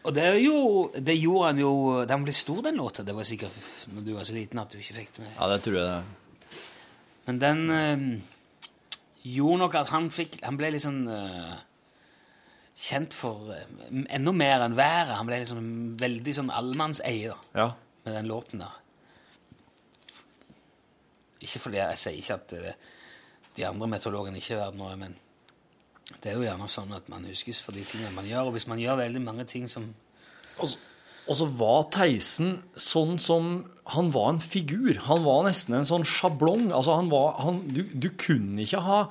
[0.00, 0.56] Og det, jo,
[0.96, 1.70] det gjorde han jo
[2.08, 3.04] Den ble stor, den låta.
[3.04, 3.52] Det var sikkert
[3.92, 5.34] når du var så liten at du ikke fikk det med.
[5.36, 6.54] Ja, det tror jeg det.
[7.26, 8.06] Men den øh,
[9.36, 11.52] gjorde nok at han fikk Han ble litt sånn eh,
[12.80, 15.12] kjent for øh, enda mer enn været.
[15.20, 15.68] Han ble liksom
[16.00, 17.68] veldig sånn allemannseie da, Ja.
[18.06, 18.76] med den låten der.
[21.40, 22.76] Ikke fordi jeg sier ikke at det,
[23.56, 25.16] de andre meteorologene ikke er verdt noe, men
[26.20, 28.50] det er jo gjerne sånn at man huskes for de tingene man gjør.
[28.50, 29.92] Og hvis man gjør veldig mange ting som
[30.60, 33.50] Og så var Theisen sånn som
[33.94, 34.98] Han var en figur.
[35.06, 36.72] Han var nesten en sånn sjablong.
[36.72, 39.04] Altså, han var han, du, du kunne ikke ha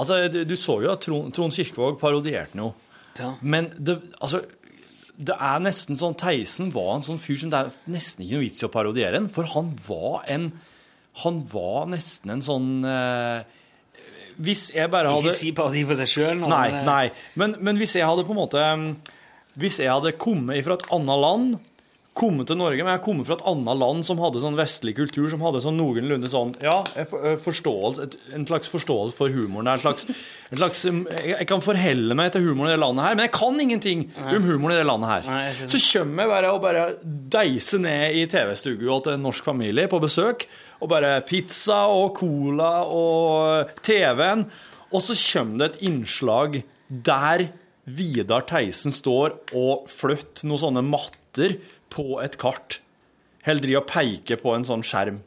[0.00, 2.72] Altså, du, du så jo at Trond, Trond Kirkevåg parodierte noe.
[3.18, 3.34] Ja.
[3.42, 4.40] Men det, altså,
[5.20, 8.46] det er nesten sånn Theisen var en sånn fyr som det er nesten ikke noe
[8.46, 10.46] vits i å parodiere en, for han var en
[11.24, 13.42] Han var nesten en sånn eh,
[14.40, 16.44] Hvis jeg bare hadde Ikke si parodi på seg sjøl.
[16.44, 17.06] Nei, nei.
[17.40, 18.68] Men, men hvis jeg hadde på en måte
[19.60, 21.58] Hvis jeg hadde kommet fra et annet land
[22.20, 25.28] Kommet til Norge, men jeg kommet fra et annet land som hadde sånn vestlig kultur,
[25.30, 29.70] som hadde sånn noenlunde sånn Ja, eh, et, en slags forståelse for humoren.
[29.70, 30.08] En slags,
[30.50, 33.34] en slags jeg, jeg kan forhelle meg til humoren i det landet her, men jeg
[33.36, 35.30] kan ingenting om humoren i det landet her.
[35.30, 35.70] Nei.
[35.70, 36.84] Så kommer jeg bare og bare
[37.38, 40.48] deiser ned i TV-stua til en norsk familie på besøk,
[40.80, 44.46] og bare pizza og cola og TV-en,
[44.90, 47.50] og så kommer det et innslag der
[47.90, 51.56] Vidar Theisen står og flytter noen sånne matter
[51.90, 52.80] på et kart.
[53.46, 55.20] Eller driver og peker på en sånn skjerm.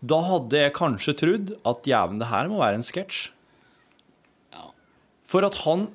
[0.00, 3.24] Da hadde jeg kanskje trodd at jævlen, det her må være en sketsj.
[4.54, 4.68] Ja.
[5.28, 5.88] For at han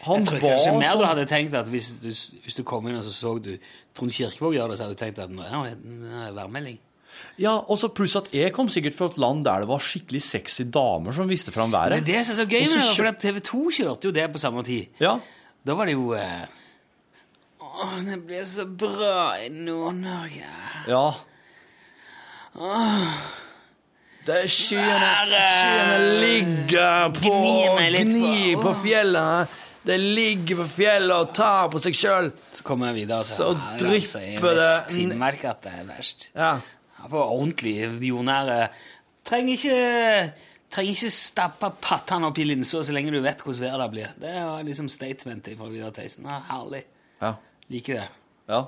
[0.00, 2.62] Han Jeg tror var kanskje mer du sånn hadde tenkt at hvis du, hvis du
[2.64, 3.50] kom inn og så så du
[3.92, 6.78] Trond Kirkevåg gjøre det, så hadde du tenkt at nå er det værmelding.
[7.40, 10.20] Ja, og så pluss at jeg kom sikkert fra et land der det var skikkelig
[10.22, 11.96] sexy damer som visste fram været.
[11.98, 14.86] Men det er så gøy med for TV 2 kjørte jo det på samme tid.
[15.00, 15.18] Ja,
[15.66, 16.46] Da var det jo eh,
[17.60, 20.48] Å, det ble så bra i Nord-Norge.
[20.88, 21.04] ja.
[22.60, 23.12] Åh.
[24.26, 27.30] Det er skyene, skyene ligger på
[28.04, 29.48] gni på- på fjellet.
[29.86, 32.32] Det ligger på fjellet og tar på seg sjøl.
[32.52, 36.28] Så kommer jeg videre Så til her, altså, drypper det Vest-Finnmark at det er verst.
[36.36, 36.50] Ja.
[37.00, 37.74] Ja, For ordentlig
[38.04, 38.68] jordnære
[39.24, 40.32] Trenger ikke
[40.70, 44.12] Trenger ikke stappe pattene opp i linsa så lenge du vet hvordan været blir.
[44.22, 46.28] Det var liksom statementet fra Vidar Theisen.
[46.30, 46.84] Ja, herlig.
[47.18, 47.32] Ja.
[47.74, 48.04] Liker det.
[48.52, 48.60] ja.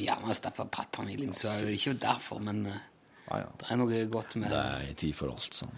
[0.00, 1.54] Gjerne stappe pattene i linsa.
[1.72, 2.82] Ikke derfor, men eh,
[3.30, 3.48] ja, ja.
[3.62, 5.72] det er noe godt med Det er tid for alt, sånn.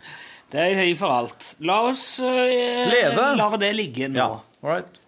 [0.53, 1.53] Det er tid for alt.
[1.71, 3.29] La oss eh, Leve.
[3.39, 4.19] La det ligge nå.
[4.19, 4.29] Ja,
[4.63, 5.03] all right.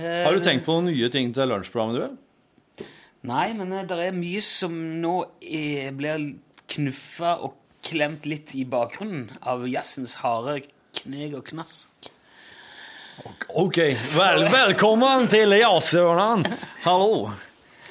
[0.00, 2.04] Har du tenkt på noen nye ting til lunsjprogrammet, du?
[2.06, 2.16] eller?
[3.26, 6.28] Nei, men det er mye som nå er, blir
[6.70, 7.56] knuffa og
[7.86, 10.60] klemt litt i bakgrunnen av jazzens harde
[11.00, 12.10] kneg og knask.
[13.50, 13.80] OK,
[14.14, 16.46] vel, velkommen til Jazzhörnan!
[16.84, 17.32] Hallo!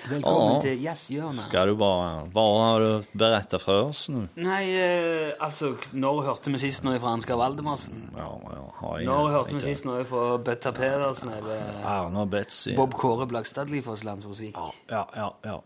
[0.06, 0.62] Velkommen Ja.
[0.62, 1.48] til jazzhjørnet.
[1.48, 4.28] Skal du bare Hva har du berettet fra oss nå?
[4.36, 8.12] Nei, eh, altså Når hørte vi sist noe fra Ansgar Valdemarsen?
[8.16, 12.76] Ja, ja, har Når hørte vi sist noe fra Bøtta Pedersen eller Arne og Betsy.
[12.76, 14.56] Bob Kåre Blakstadli fra Landsforsvik?
[14.92, 15.60] Ja, ja, ja.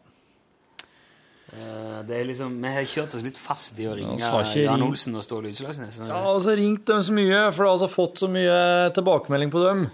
[1.49, 5.15] Uh, Det er liksom, Vi har kjørt oss litt fast i å ringe Jan Olsen
[5.15, 5.99] og Ståle Utslagsnes.
[6.07, 9.51] Ja, og så ringt dem så mye, for du har altså fått så mye tilbakemelding
[9.51, 9.89] på dem.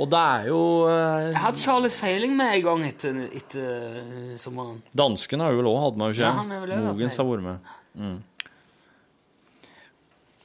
[0.00, 4.36] Og det er jo eh, Jeg hadde Charles Feiling med en gang etter, etter eh,
[4.40, 4.78] sommeren.
[4.96, 6.24] Dansken har jo vel òg, hadde man jo ikke?
[6.24, 7.20] Ja, han er vel også vært Mogens med.
[7.20, 8.22] har vært med.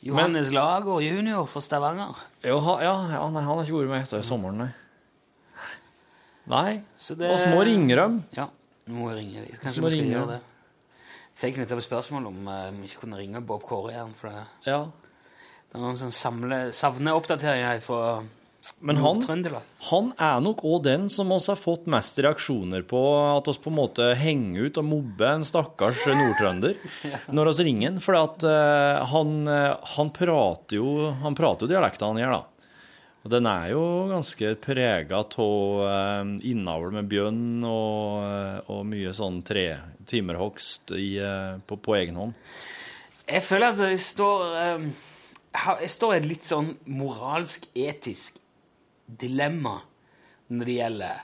[0.06, 2.20] Johannes Lager junior fra Stavanger.
[2.46, 4.72] Jo, ha, ja, ja, nei, han har ikke vært med etter sommeren, nei.
[6.52, 6.74] Nei.
[7.02, 8.20] Så det- Vi må ringe dem.
[8.38, 8.50] Ja,
[8.86, 9.58] nå må jeg ringe dem.
[9.64, 10.14] Kanskje må vi skal ringe.
[10.20, 10.42] gjøre det.
[11.36, 14.14] Fikk nettopp spørsmål om eh, vi ikke kunne ringe Bob Kåre igjen.
[14.20, 14.84] For det, Ja.
[14.86, 18.24] det er noen sånn samle, savneoppdateringer her fra
[18.80, 19.22] Men han,
[19.90, 23.02] han er nok òg den som oss har fått mest reaksjoner på
[23.36, 26.74] at oss på en måte henger ut og mobber en stakkars nordtrønder
[27.36, 28.02] når oss ringer han.
[28.04, 32.44] For at uh, han, eh, han prater jo Han prater jo dialekten han gjør, da.
[33.26, 39.14] Og den er jo ganske prega av uh, innavl med bjørn og, uh, og mye
[39.18, 39.66] sånn tre
[40.06, 42.36] timerhogst eh, på, på egen hånd.
[43.26, 44.88] Jeg føler at det står um
[45.56, 48.42] Jeg står i et litt sånn moralsk-etisk
[49.06, 49.80] dilemma
[50.48, 51.24] når det gjelder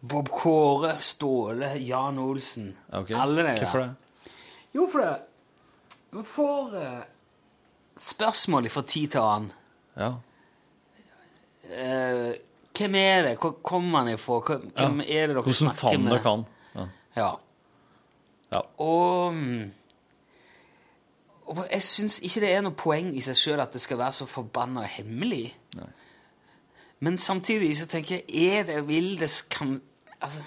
[0.00, 3.16] Bob Kåre, Ståle, Jan Olsen okay.
[3.18, 3.62] Alle de der.
[3.62, 3.94] Hvorfor det?
[4.72, 5.14] Jo, for det
[6.10, 7.00] Vi får eh,
[7.96, 9.50] spørsmål fra tid til annen.
[9.98, 10.12] Ja.
[11.68, 12.38] Eh,
[12.78, 13.34] hvem er det?
[13.42, 14.38] Hvor kommer han ifra?
[14.46, 16.46] Hvem hvem er det dere Hvordan snakker faen dere kan.
[16.74, 16.86] Ja.
[17.16, 17.30] Ja.
[18.52, 18.62] Ja.
[18.80, 19.70] Og, mm,
[21.46, 24.16] og jeg syns ikke det er noe poeng i seg sjøl at det skal være
[24.20, 25.50] så forbanna hemmelig.
[25.76, 25.90] Nei.
[27.00, 29.80] Men samtidig så tenker jeg Er det Vil det kan
[30.20, 30.42] Altså,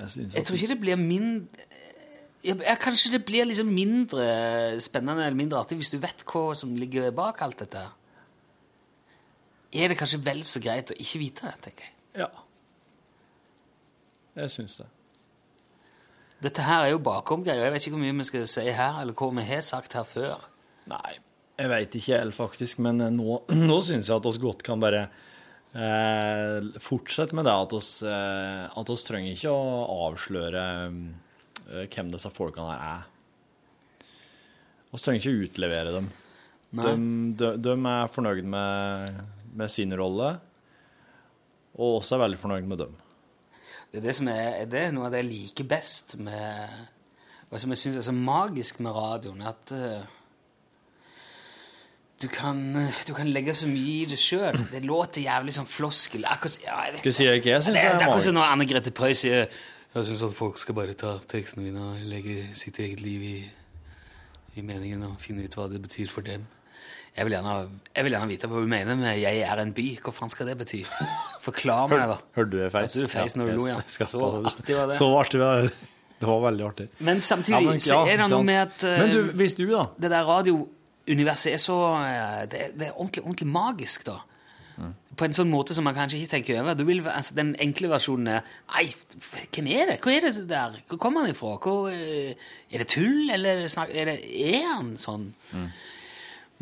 [0.00, 1.46] Jeg synes jeg tror ikke det blir mindre
[2.44, 6.54] ja, ja, Kanskje det blir liksom mindre spennende eller mindre artig hvis du vet hva
[6.58, 7.84] som ligger bak alt dette.
[9.72, 11.94] Er det kanskje vel så greit å ikke vite det, tenker jeg.
[12.24, 12.26] Ja.
[14.42, 14.88] Jeg syns det.
[16.42, 17.62] Dette her er jo bakomgreier.
[17.62, 20.04] Jeg vet ikke hvor mye vi skal si her, eller hva vi har sagt her
[20.08, 20.48] før.
[20.90, 21.14] Nei,
[21.62, 22.82] jeg veit ikke helt, faktisk.
[22.82, 25.06] Men eh, nå, nå syns jeg at oss godt kan bare
[25.72, 32.10] Eh, fortsette med det at oss, eh, at oss trenger ikke å avsløre eh, hvem
[32.12, 33.06] disse folkene her er.
[34.92, 36.10] Vi trenger ikke å utlevere dem.
[36.76, 36.92] De,
[37.40, 39.22] de, de er fornøyd med,
[39.56, 40.34] med sin rolle,
[41.72, 42.98] og også er veldig fornøyd med dem.
[43.88, 46.76] Det er det som er, er det noe av det jeg liker best med
[47.50, 50.04] Og som jeg syns er så magisk med radioen, at eh,
[52.22, 52.58] du kan,
[53.06, 54.56] du kan legge så mye i det sjøl.
[54.70, 56.24] Det låter jævlig sånn floskel.
[56.30, 57.52] Akkurat, ja, jeg vet Hva sier jeg ikke?
[57.56, 59.44] Jeg syns det det er er akkurat som når Anne Grete Preus sier
[59.92, 63.36] Jeg syns at folk skal bare ta tekstene mine og legge sitt eget liv i,
[64.56, 66.46] i meningen og finne ut hva det betyr for dem.
[67.12, 67.54] Jeg vil, gjerne,
[67.92, 69.98] jeg vil gjerne vite hva hun mener med 'jeg er en by'.
[70.00, 70.80] Hva faen skal det bety?
[71.44, 72.16] Forklar meg det, da.
[72.38, 72.94] Hørte du det feis?
[72.94, 73.80] Hørte du feis når du lo, ja.
[73.86, 74.96] Så artig var det.
[74.96, 75.72] Så artig var det.
[76.22, 76.88] Det var veldig artig.
[77.00, 79.66] Men samtidig Ja, men- så er det noe med at uh, Men du, hvis du,
[79.66, 80.24] da det der
[81.02, 84.20] radiouniverset er så eh, Det, det er ordentlig, ordentlig magisk, da.
[85.16, 86.74] På en sånn måte som man kanskje ikke tenker over.
[86.74, 88.86] Du vil, altså, den enkle versjonen er Nei,
[89.52, 89.98] hvem er det?
[90.00, 90.78] Hva er det der?
[90.88, 91.58] Hvor kommer han ifra?
[91.60, 92.32] Hvor, eh,
[92.70, 94.16] er det tull, eller er det, snak, er, det,
[94.54, 95.28] er han sånn?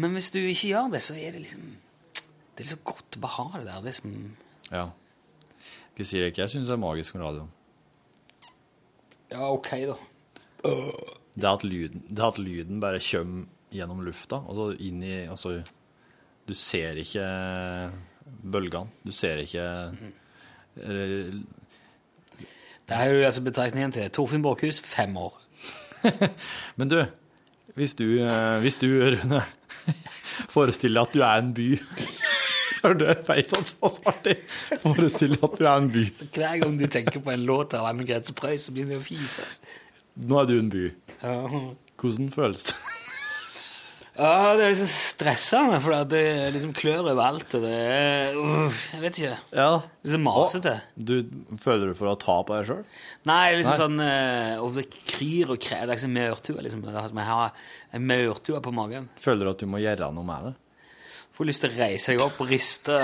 [0.00, 1.70] Men hvis du ikke gjør det, så er det liksom
[2.10, 3.86] Det er liksom godt å bare ha det der.
[3.86, 4.16] Det som
[4.70, 4.90] Ja.
[5.96, 6.42] Hva sier ikke?
[6.42, 7.46] Jeg syns det er magisk med radio.
[9.30, 9.96] Ja, OK, da.
[11.40, 15.60] Det at lyden, det at lyden bare kommer gjennom lufta, og så inn i Altså,
[16.46, 17.26] du ser ikke
[18.42, 18.90] bølgene.
[19.06, 19.64] Du ser ikke
[22.90, 25.36] Det er jo altså betraktningen til Torfinn Borchhus, fem år.
[26.78, 27.04] Men du,
[27.76, 29.42] hvis du, eh, hvis du Rune,
[30.54, 31.68] forestiller deg at du er en by
[32.80, 34.38] Hør du feisen så artig?
[34.80, 36.04] Forestill deg at du er en by.
[36.32, 39.04] Hver gang du tenker på en låt av Anne Grete Preus, så begynner du å
[39.04, 39.44] fise.
[40.16, 40.86] Nå er du en by.
[42.00, 42.99] Hvordan føles det?
[44.20, 49.00] Ja, det er liksom stressende, for det liksom klør overalt, og det er uh, Jeg
[49.00, 49.36] vet ikke.
[49.56, 49.68] Ja.
[49.80, 50.74] Liksom sånn masete.
[50.92, 51.14] Du
[51.62, 52.82] føler du for å ta på deg sjøl?
[53.30, 53.80] Nei, liksom Nei.
[53.80, 55.86] sånn uh, Og det kryr og krer.
[55.88, 56.84] Det er sånn maurtue, liksom.
[56.84, 57.48] Det er som Jeg har
[57.96, 59.08] en maurtue på magen.
[59.24, 60.54] Føler du at du må gjøre noe med det?
[61.32, 62.94] Får lyst til å reise deg opp og riste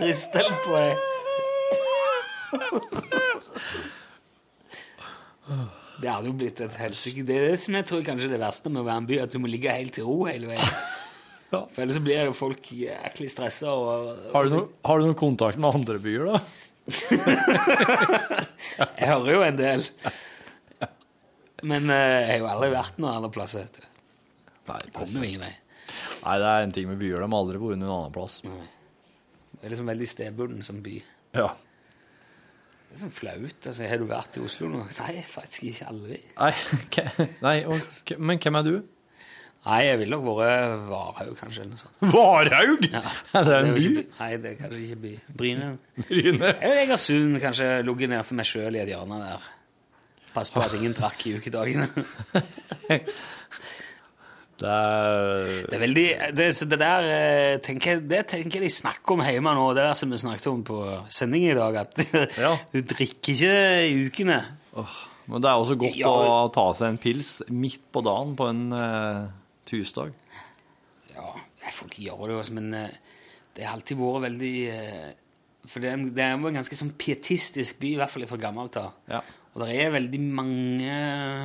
[0.00, 0.92] Riste litt på deg.
[6.00, 7.22] Det hadde jo blitt et helsike.
[7.28, 9.16] Det er det som jeg tror kanskje er det verste med å være en by,
[9.26, 10.64] at du må ligge helt i ro hele veien.
[11.50, 11.64] Ja.
[11.74, 13.72] For ellers blir jo folk jæklig stressa.
[14.30, 14.52] Har du,
[14.86, 16.38] har du noen kontakt med andre byer, da?
[19.00, 19.82] Jeg hører jo en del.
[21.66, 23.66] Men uh, jeg har jo aldri vært noen andre plasser.
[23.66, 23.88] vet du.
[24.70, 25.50] Nei, Kommer jo ingen vei.
[26.22, 27.18] Nei, det er en ting med byer.
[27.18, 28.38] De har aldri vært noen annen plass.
[28.46, 30.96] Det er liksom veldig stedbunden som by.
[31.36, 31.48] Ja.
[32.90, 33.66] Det er sånn flaut.
[33.70, 34.80] altså, Har du vært i Oslo nå?
[34.98, 36.16] Nei, faktisk ikke aldri.
[36.40, 36.54] Nei.
[37.46, 38.72] Nei og, men hvem er du?
[39.60, 41.62] Nei, jeg ville nok vært Varhaug, kanskje.
[41.66, 41.96] eller noe sånt.
[42.16, 42.86] Varhaug?
[42.90, 43.02] Ja.
[43.38, 43.84] Er det en jo by?
[43.84, 45.12] ikke Nei, det er kanskje ikke by.
[45.38, 45.68] Bryne.
[46.08, 46.52] Bryne.
[46.56, 49.48] Eller Egersund, kanskje ligget ned for meg sjøl i et hjørne der.
[50.34, 51.86] Pass på at ingen drakk i ukedagene.
[54.60, 56.06] Det er Det er veldig
[56.36, 59.98] Det, det der eh, tenker det tenker jeg de snakker om hjemme nå, det der
[59.98, 62.02] som vi snakket om på sending i dag, at
[62.38, 62.54] Ja.
[62.74, 63.54] du drikker ikke
[63.88, 64.40] i ukene.
[65.30, 66.10] Men det er også godt Ja.
[66.10, 69.28] å ta seg en pils midt på dagen på en uh,
[69.68, 70.12] tirsdag.
[71.14, 71.32] Ja,
[71.76, 72.94] folk gjør det altså, men eh,
[73.56, 75.10] det har alltid vært veldig uh,
[75.70, 78.40] For det er, en, det er en ganske sånn pietistisk by, i hvert fall fra
[78.40, 78.94] gammelt av.
[79.12, 79.20] Ja.
[79.54, 80.96] Og det er veldig mange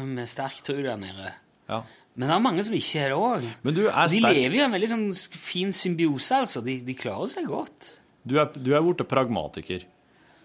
[0.07, 1.31] med sterk tro der nede.
[1.71, 1.83] ja.
[2.15, 3.45] Men det er mange som ikke er det òg.
[3.65, 6.63] De lever jo i en veldig sånn fin symbiose, altså.
[6.63, 7.89] De, de klarer seg godt.
[8.23, 9.83] Du er, du er blitt pragmatiker.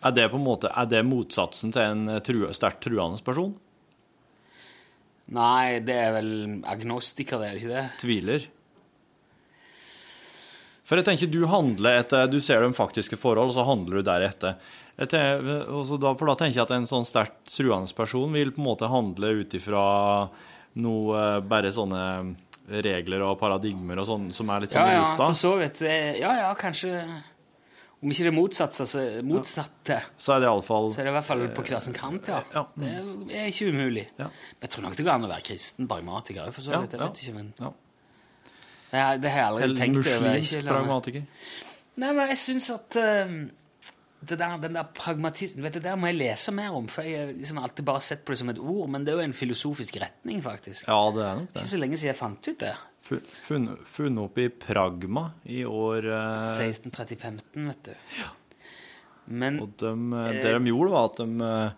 [0.01, 3.53] Er det måte, er det motsatsen til en tru, true, sterkt truende person?
[5.31, 6.33] Nei, det er vel
[6.66, 7.85] agnostiker, det er ikke det?
[8.01, 8.47] Tviler.
[10.83, 14.09] For jeg tenker, du handler etter Du ser de faktiske forhold, og så handler du
[14.09, 14.57] deretter.
[14.99, 15.45] Tenker,
[16.03, 18.91] da, for da tenker jeg at en sånn sterkt truende person vil på en måte
[18.91, 19.85] handle ut ifra
[20.77, 22.37] noe eh, Bare sånne
[22.71, 25.27] regler og paradigmer og sånn som er litt sånn Ja, i ja, lufta.
[25.27, 25.83] for så vidt.
[25.83, 26.93] eh, Ja, ja, kanskje
[28.03, 31.25] Om ikke det motsatte, så, motsatte Så er det iallfall så er det i hvert
[31.27, 32.43] fall på hver sin kant, ja.
[32.55, 32.62] Ja.
[32.79, 34.07] Det er ikke umulig.
[34.18, 34.29] Ja.
[34.62, 36.93] Jeg tror nok det går an å være kristen pragmatiker, for så Ja, vidt.
[36.93, 37.07] Jeg ja.
[37.07, 37.73] vet ikke, men Ja.
[38.91, 40.21] det, har- det har jeg aldri Eller tenkt over.
[40.31, 41.27] muslimsk Ikke pragmatiker.
[41.97, 43.51] Nei, men jeg syns at eh, det
[44.21, 47.33] der, den der pragmatismen vet du, Det må jeg lese mer om, for jeg har
[47.33, 48.89] liksom alltid bare sett på det som et ord.
[48.93, 50.85] Men det er jo en filosofisk retning, faktisk.
[50.89, 51.62] Ja, det er nok det.
[51.62, 52.75] Ikke så lenge siden jeg fant ut det.
[53.03, 53.23] Fu-
[53.97, 57.95] Funnet opp i Pragma i år eh, 1630-15, vet du.
[59.31, 59.91] Men Og de,
[60.21, 61.71] eh, det de gjorde, var at de, eh,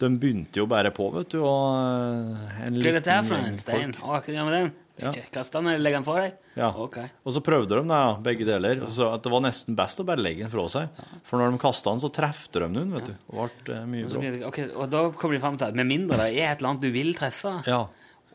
[0.00, 1.38] de begynte jo bare på, vet du.
[1.44, 3.94] Og en liten hva er dette her for en stein?
[4.02, 4.72] Å, hva med den?
[4.96, 6.36] Ikke kaste den eller legge den fra deg?
[6.56, 6.70] Ja.
[6.86, 7.10] Okay.
[7.26, 8.80] Og så prøvde de det, ja, begge deler.
[8.88, 11.02] Så at det var nesten best å bare legge den fra seg.
[11.28, 13.14] For når de kasta den, så trefte de den, vet du.
[13.36, 14.22] Og ble eh, mye bra.
[14.24, 16.58] blir det, ok, og da kommer de fram til at med mindre det er et
[16.62, 17.82] eller annet du vil treffe, Ja.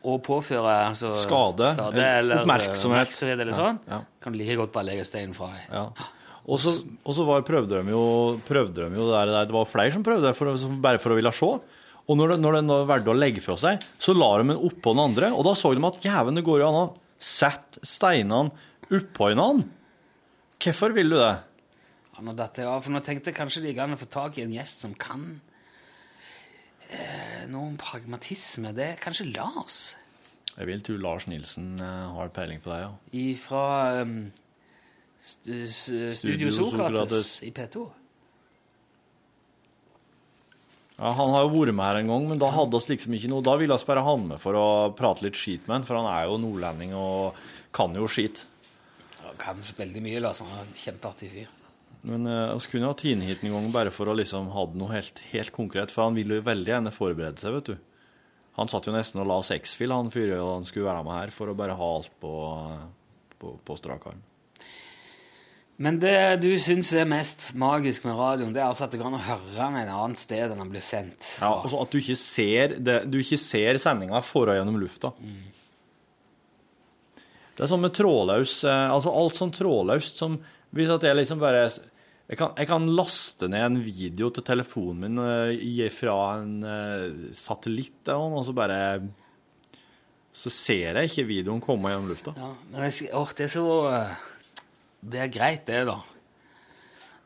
[0.02, 3.06] og påføre altså, Skade, skade eller oppmerksomhet.
[3.06, 3.82] oppmerksomhet eller sånn,
[4.22, 5.66] kan du like godt bare legge steinen fra deg.
[5.72, 5.86] ja.
[6.42, 6.72] Og så,
[7.46, 10.98] prøvde de jo, prøvde de jo det der, det var flere som prøvde det bare
[10.98, 11.52] for å ville se.
[12.10, 14.90] Og når, det, når den valgte å legge fra seg, så la de den oppå
[14.96, 16.88] den andre, og da så de at jæven, det går jo an å
[17.22, 18.50] sette steinene
[18.92, 19.68] oppå hverandre.
[20.62, 21.30] Hvorfor vil du det?
[22.12, 24.36] Ja, nå datt jeg av, for nå tenkte jeg kanskje gikk an å få tak
[24.38, 25.22] i en gjest som kan
[26.90, 28.74] eh, noe om pragmatisme.
[28.76, 29.78] Det er kanskje Lars
[30.56, 33.24] Jeg vil tro Lars Nilsen eh, har peiling på det, ja.
[33.40, 33.62] fra
[34.02, 34.16] um,
[35.22, 37.32] stu, s- Studio Studio Sokrates Sokrates.
[37.48, 37.86] i P2.
[40.98, 43.30] Ja, Han har jo vært med her en gang, men da hadde oss liksom ikke
[43.32, 43.44] noe.
[43.44, 44.66] Da ville vi bare ha han med for å
[44.96, 47.38] prate litt skit med han, for han er jo nordlending og
[47.74, 48.44] kan jo skit.
[49.22, 50.46] Ja, Kan veldig mye, altså.
[50.48, 51.50] Han er en kjempeartig fyr.
[52.02, 54.78] Men vi eh, kunne hatt Tine hit en gang bare for å liksom ha det
[54.80, 57.76] noe helt, helt konkret, for han ville jo veldig gjerne forberede seg, vet du.
[58.58, 61.32] Han satt jo nesten og la sexfil, han fyren, og han skulle være med her
[61.32, 62.32] for å bare ha alt på,
[63.40, 64.20] på, på strak arm.
[65.80, 69.08] Men det du syns er mest magisk med radioen, det er altså at det går
[69.08, 71.24] an å høre den et annet sted enn den blir sendt.
[71.40, 75.14] Ja, altså at du ikke ser, det, du ikke ser sendinga foran gjennom lufta.
[77.52, 80.38] Det er sånn med trådløs eh, Altså alt sånn trådløst som
[80.72, 81.66] Hvis at jeg liksom bare
[82.30, 87.32] jeg kan, jeg kan laste ned en video til telefonen min uh, fra en uh,
[87.36, 88.78] satellitt eller noe, og så bare
[90.32, 92.32] Så ser jeg ikke videoen komme gjennom lufta.
[92.38, 94.14] Ja, men jeg, å, det er så eh,
[95.02, 95.98] Det er greit, det, da.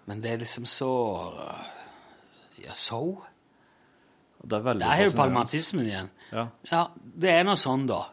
[0.06, 0.90] Men det er liksom så
[1.44, 1.72] eh,
[2.64, 3.22] Ja, so?
[4.46, 6.10] Det er Der er jo pragmatismen igjen.
[6.32, 6.46] Ja.
[6.70, 8.04] Ja, det er nå sånn, da.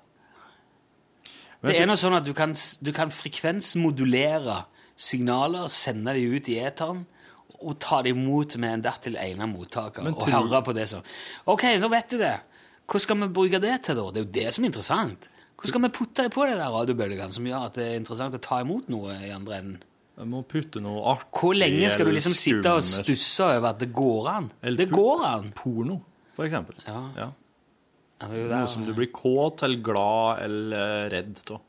[1.62, 4.64] Men Det er nå sånn at du kan, du kan frekvensmodulere
[5.00, 7.06] signaler, sende de ut i eteren,
[7.64, 11.06] og ta det imot med en dertil egnet mottaker, og høre på det som
[11.48, 12.34] Ok, nå vet du det.
[12.90, 14.10] Hva skal vi bruke det til, da?
[14.12, 15.30] Det er jo det som er interessant.
[15.60, 18.42] Hva skal vi putte på de der radiobølgene som gjør at det er interessant å
[18.44, 19.82] ta imot noe i andre enden?
[20.14, 23.80] Jeg må putte noe artig Hvor lenge skal du liksom sitte og stusse over at
[23.82, 24.50] det går an?
[24.62, 25.48] Eller Det går an!
[25.58, 26.02] Porno,
[26.36, 26.78] for eksempel.
[26.86, 27.00] Ja.
[27.18, 27.30] Ja.
[28.24, 31.64] Det Noe som du blir kåt eller glad eller redd av.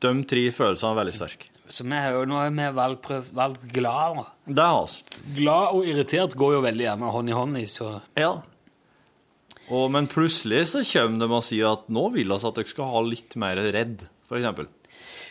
[0.00, 1.48] De tre følelsene er veldig sterke.
[1.70, 4.22] Så vi har jo, nå har vi valgt, prøvd, valgt glad.
[4.46, 5.18] Det har altså.
[5.36, 8.32] Glad og irritert går jo veldig gjerne hånd i hånd i, så Ja.
[9.70, 12.90] Og, men plutselig så kommer de og sier at nå vil vi at dere skal
[12.90, 14.68] ha litt mer redd, eksempel.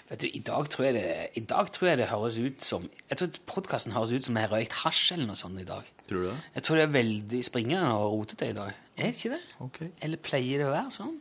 [0.10, 2.88] Vet du, i dag tror jeg det, i dag tror jeg det høres ut som
[3.12, 5.86] Jeg tror podkasten høres ut som jeg har røykt hasj eller noe sånt i dag.
[6.10, 6.38] Tror du det?
[6.56, 8.80] Jeg tror det er veldig springende og rotete i dag.
[8.98, 9.42] Er det ikke det?
[9.68, 9.80] Ok.
[10.08, 11.18] Eller pleier det å være sånn?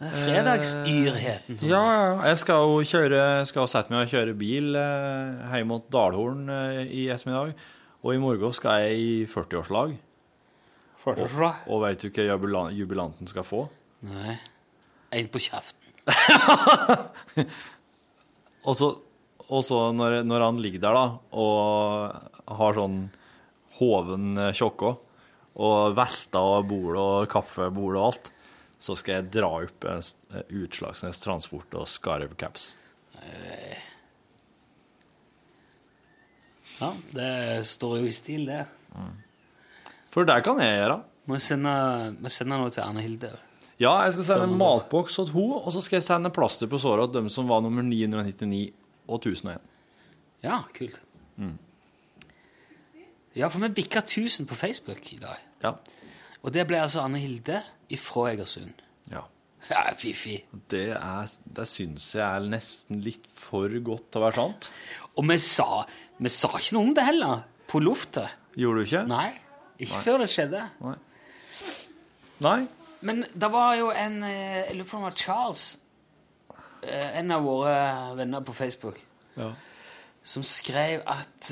[0.00, 2.12] Fredagsyrheten som Ja, ja.
[2.30, 6.78] Jeg skal jo kjøre, skal sette meg og kjøre bil eh, hjem mot Dalhorn eh,
[6.88, 7.52] i ettermiddag.
[8.00, 9.92] Og i morgen skal jeg i 40-årslag.
[11.06, 11.26] Nei.
[11.72, 13.62] Og vet du hva jubilan- jubilanten skal få?
[14.06, 14.34] Nei.
[15.16, 15.86] En på kjeften.
[18.68, 18.90] Og så,
[19.48, 22.98] og så når, når han ligger der da, og har sånn
[23.78, 24.90] hoven eh, tjokke,
[25.60, 28.28] og velter og bord og kaffebordet og alt,
[28.80, 30.04] så skal jeg dra opp en
[30.36, 32.74] eh, Utslagsnes Transport og Skarv caps.
[36.80, 37.32] Ja, det
[37.68, 38.62] står jo i stil, det.
[40.10, 40.98] For det kan jeg gjøre.
[41.30, 41.72] Må jeg sende,
[42.18, 43.30] må jeg sende noe til Anne Hilde.
[43.80, 46.80] Ja, jeg skal sende en matboks til henne, og så skal jeg sende plaster på
[46.82, 48.74] såret til dem som var nummer 999
[49.08, 49.62] og 1001.
[50.44, 50.98] Ja, kult.
[53.36, 55.38] Ja, for vi bikka 1000 på Facebook i dag.
[55.62, 55.74] Ja.
[56.42, 58.82] Og det ble altså Anne Hilde ifra Egersund.
[59.10, 59.26] ja.
[59.70, 60.40] Ja, fiffi.
[60.72, 64.66] Det, er, det syns jeg er nesten litt for godt til å være sant.
[65.14, 65.84] Og vi sa,
[66.18, 68.32] vi sa ikke noe om det heller, på luftet.
[68.58, 69.04] Gjorde du ikke?
[69.06, 69.28] Nei,
[69.80, 70.62] ikke før det skjedde.
[72.44, 72.60] Nei.
[73.00, 75.64] Men det var jo en eh, Jeg lurer på om det var Charles,
[76.84, 77.76] eh, en av våre
[78.18, 79.00] venner på Facebook,
[79.36, 79.50] Ja.
[80.22, 81.48] som skrev at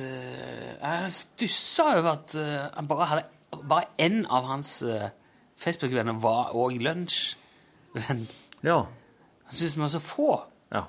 [0.83, 3.25] Han Jeg stussa over at eh, han bare hadde
[3.69, 5.09] Bare én av hans eh,
[5.57, 8.27] Facebook-venner var òg lunsjvenn.
[8.63, 8.83] Ja.
[8.85, 10.43] Han syntes vi var så få.
[10.73, 10.83] Ja.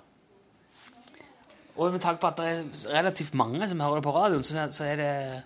[1.78, 4.84] Og med tanke på at det er relativt mange som hører det på radioen, så
[4.84, 5.44] er det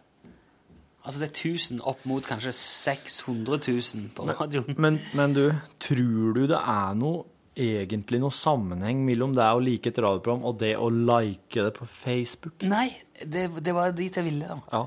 [1.04, 4.76] Altså det er 1000 opp mot kanskje 600 000 på radioen.
[4.86, 5.46] Men, men du,
[5.84, 7.26] tror du det er noe
[7.60, 11.86] egentlig noe sammenheng mellom det å like et radioprogram og det å like det på
[11.86, 12.64] Facebook?
[12.66, 12.88] Nei,
[13.20, 14.48] det, det var dit jeg ville.
[14.48, 14.58] da.
[14.72, 14.86] Ja.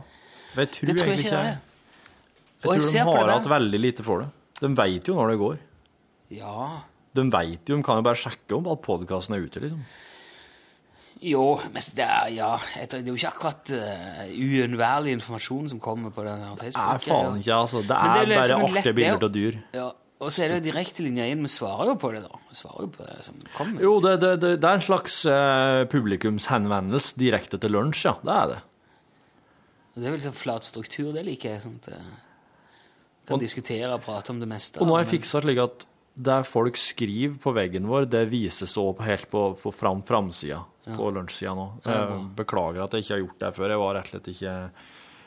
[0.57, 1.53] Men jeg tror, Det tror jeg ikke det er.
[1.53, 1.63] Jeg
[2.57, 4.31] jeg tror ser de har hatt veldig lite for det.
[4.59, 5.57] De veit jo når det går.
[6.35, 6.67] Ja,
[7.17, 9.85] De vet jo, de kan jo bare sjekke om at podkasten er ute, liksom.
[11.25, 11.43] Jo,
[11.73, 16.25] men det er, ja, det er jo ikke akkurat uh, uunnværlig informasjon som kommer på
[16.27, 16.91] den her Facebook.
[16.91, 17.81] Nei, faen ikke, altså.
[17.81, 19.57] Det er, det er bare liksom bare lett- artige bilder av dyr.
[19.79, 19.87] Ja,
[20.21, 21.43] og så er det jo direktelinja inn.
[21.45, 22.39] Vi svarer jo på det, da.
[22.51, 23.81] Vi svarer jo på det som kommer.
[23.89, 28.15] Jo, det, det, det, det er en slags uh, publikumshenvendelse direkte til lunsj, ja.
[28.23, 28.61] Det er det.
[29.97, 31.63] Det er vel sånn flat struktur, det liker jeg.
[31.65, 32.09] Sånn at eh,
[33.27, 34.81] kan Og- diskutere og prate om det meste.
[34.85, 35.87] Og nå har jeg men- fiksa slik at
[36.17, 41.09] det folk skriver på veggen vår, det vises også helt på, på fram, framsida på
[41.13, 41.65] lunsjsida nå.
[41.85, 43.73] Jeg beklager at jeg ikke har gjort det før.
[43.75, 44.53] Jeg var rett og slett ikke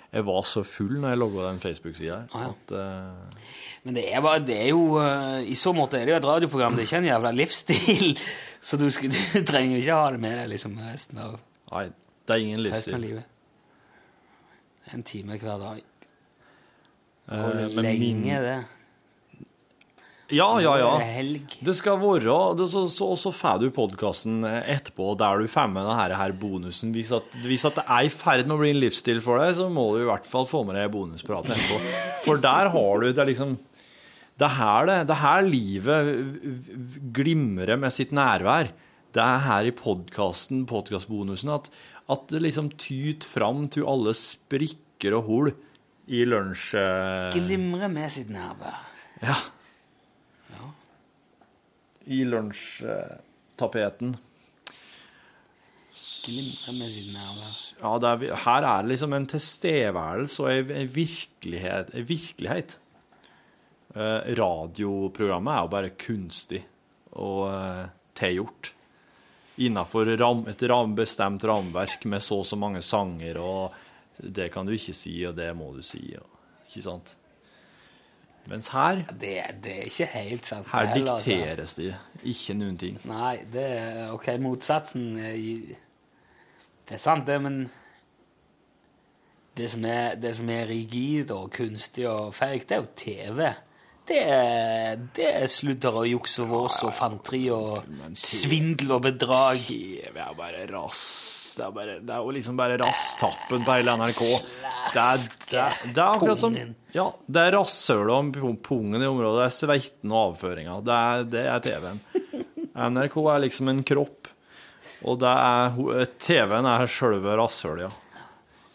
[0.09, 2.29] Jeg var så full når jeg logga den Facebook-sida her.
[2.33, 2.53] Ah, ja.
[2.55, 3.43] at, uh...
[3.83, 6.25] Men det er, bare, det er jo eh, I så måte er det jo et
[6.31, 6.73] radioprogram.
[6.79, 8.07] Det er ikke en jævla livsstil.
[8.69, 11.37] Så du, skal, du trenger ikke ha det med deg liksom resten av,
[11.75, 11.85] nei,
[12.27, 12.97] det er ingen livsstil.
[12.97, 13.29] av livet.
[14.95, 15.79] En time hver dag.
[17.29, 18.57] Eh, Og men lenge, min- det.
[20.29, 20.89] Ja, ja, ja.
[21.01, 21.53] det helg.
[21.65, 25.87] Det skal være det, så, så, så får du podkasten etterpå der du får med
[25.87, 26.91] denne her bonusen.
[26.93, 29.55] Hvis at, hvis at det er i ferd med å bli en livsstil for deg,
[29.57, 31.81] så må du i hvert fall få med deg bonuspraten etterpå.
[32.27, 33.57] For der har du det er liksom
[34.39, 36.13] Det er her, det, det er her livet
[37.17, 38.69] glimrer med sitt nærvær.
[39.11, 41.71] Det er her i podkasten, podkastbonusen, at,
[42.13, 45.55] at det liksom tyter fram til alle sprikker og hull
[46.09, 46.75] i lunsj...
[46.77, 48.85] Glimrer Glimre med sitt nærvær.
[49.25, 49.39] ja.
[52.09, 54.15] I lunsjtapeten.
[57.79, 61.93] Ja, er, her er det liksom en tilstedeværelse og en, en virkelighet.
[61.93, 62.75] En virkelighet.
[63.95, 66.61] Eh, radioprogrammet er jo bare kunstig
[67.17, 67.85] og eh,
[68.17, 68.73] tilgjort.
[69.65, 73.73] Innafor ram, et ram, bestemt ramverk med så og så mange sanger, og
[74.19, 76.03] det kan du ikke si, og det må du si.
[76.15, 76.37] Og,
[76.69, 77.15] ikke sant?
[78.47, 79.33] Mens her, Det,
[79.63, 80.67] det er ikke helt sant.
[80.71, 81.29] her heller, altså.
[81.29, 83.01] dikteres det ikke noen ting.
[83.05, 85.35] Nei, det er ok, motsatsen er
[86.89, 87.71] Det er sant, det, men
[89.57, 93.53] det som er, det som er rigid og kunstig og feigt, det er jo TV.
[94.09, 94.21] Det
[95.15, 97.83] det er sludder og juks og vås og fanteri og
[98.17, 99.61] svindel og bedrag.
[99.69, 101.03] Det er bare rass.
[101.59, 104.19] Det er, bare, det er jo liksom bare rasstappen på hele NRK.
[104.93, 106.55] Det er, det det er akkurat som.
[106.95, 109.41] Ja, det er rasshølet om pungen i området.
[109.41, 110.77] Det er sveiten og avføringa.
[110.87, 111.99] Det er, er TV-en.
[112.95, 114.29] NRK er liksom en kropp,
[115.03, 115.33] og det
[116.23, 118.23] TV-en er sjølve rasshølet, ja.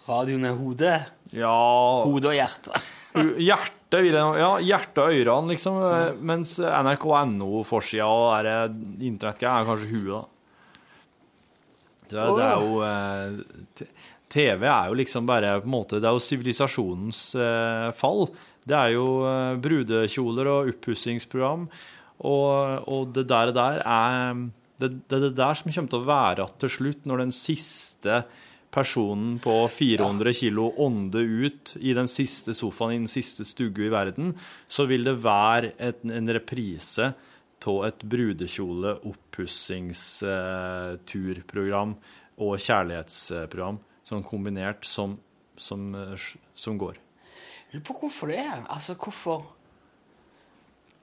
[0.04, 0.98] Radioen er hodet.
[1.32, 1.54] Ja
[2.04, 2.92] Hodet og hjertet.
[3.40, 5.80] Hjertet jeg Ja, hjertet og ørene, liksom.
[6.26, 8.64] Mens NRK.no-forsida og eh,
[9.06, 10.22] internettgreia er kanskje huet, da.
[12.04, 13.86] Det er, det er jo eh,
[14.34, 18.28] TV er jo liksom bare på en måte Det er jo sivilisasjonens eh, fall.
[18.64, 21.68] Det er jo eh, brudekjoler og oppussingsprogram,
[22.24, 24.38] og, og det der, der er
[24.80, 28.22] det, det det der som kommer til å være igjen til slutt, når den siste
[28.74, 33.90] personen på 400 kilo ånde ut i den siste sofaen i den siste stugge i
[33.92, 37.12] verden, så vil det være et, en reprise
[37.64, 41.94] av et brudekjole, oppussingsturprogram
[42.44, 45.18] og kjærlighetsprogram sånn kombinert som,
[45.56, 45.96] som,
[46.54, 46.94] som går.
[47.70, 48.58] Jeg lurer på hvorfor det er.
[48.68, 49.38] Altså, hvorfor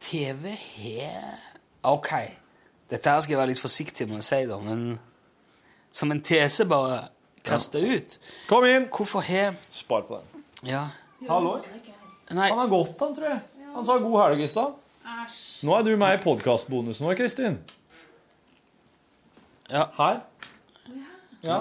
[0.02, 1.38] TV har
[1.82, 2.12] Ok,
[2.94, 5.00] dette her skal jeg være litt forsiktig med å si, da, men
[5.90, 7.10] som en tese bare
[7.48, 8.18] kaste ut
[8.50, 8.88] Kom inn!
[8.92, 10.44] Hvorfor har Spar på den.
[10.70, 10.88] Ja.
[11.28, 11.58] Hallo?
[12.32, 13.42] Nei, Han har gått, han, tror jeg.
[13.76, 14.74] Han sa god helg i stad.
[15.64, 17.58] Nå er du med i podkastbonusen vår, Kristin.
[19.72, 19.88] Ja.
[19.98, 20.22] Her.
[21.42, 21.60] Ja.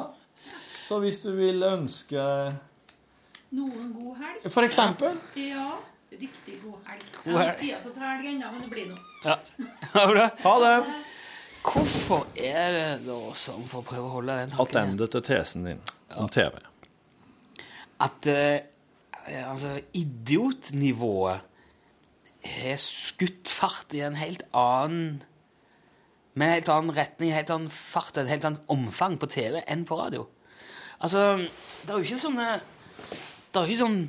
[0.85, 2.22] Så hvis du vil ønske
[3.55, 4.51] Noen god helg.
[4.53, 5.72] For eksempel Ja,
[6.12, 7.07] riktig god helg.
[7.24, 8.99] God Jeg har ikke tid til å ta helg ennå, men det blir noe.
[9.24, 9.39] ja.
[9.95, 10.26] Ha det.
[10.45, 10.74] Ha det.
[11.63, 15.67] Hvorfor er det da sånn, for å prøve å holde den tanken Attende til tesen
[15.69, 15.81] din
[16.17, 16.57] om TV.
[18.01, 18.63] at eh,
[19.45, 21.41] altså, idiotnivået
[22.41, 25.23] har skutt fart i en helt annen
[26.35, 29.61] med en helt annen retning, en helt annen fart et helt annet omfang på TV
[29.69, 30.25] enn på radio.
[31.01, 31.37] Altså,
[31.83, 32.49] det er jo ikke sånne
[33.51, 34.01] Det er jo ikke sånn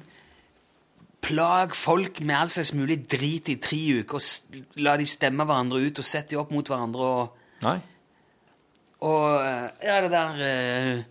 [1.22, 4.48] Plag folk med all slags mulig drit i tre uker og s-
[4.82, 7.80] la de stemme hverandre ut og sette de opp mot hverandre og Nei?
[9.02, 11.04] Og eh, ja, det der eh,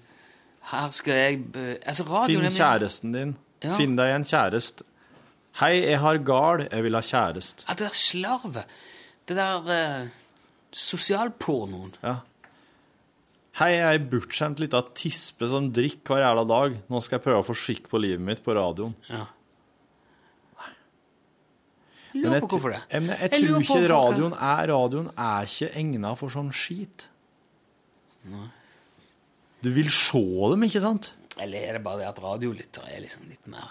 [0.70, 1.40] Her skal jeg
[1.82, 3.34] Altså, radioen Finn kjæresten din.
[3.64, 3.74] Ja.
[3.76, 4.86] Finn deg en kjæreste.
[5.60, 7.66] Hei, jeg har gal, jeg vil ha kjæreste.
[7.66, 8.74] Ja, det der slarvet
[9.28, 10.10] Det der eh,
[10.72, 12.20] sosialpornoen Ja.
[13.58, 16.76] Hei, jeg er ei bortskjemt lita tispe som drikker hver jævla dag.
[16.88, 18.94] Nå skal jeg prøve å få skikk på livet mitt på radioen.
[19.10, 19.26] Ja.
[22.10, 22.80] Jeg lurer jeg, på hvorfor det.
[22.90, 27.06] jeg, men jeg, Jeg tror ikke radioen er, radioen er ikke egnet for sånn skit.
[29.64, 31.12] Du vil se dem, ikke sant?
[31.40, 33.70] Eller er det bare det at radiolyttere er liksom litt mer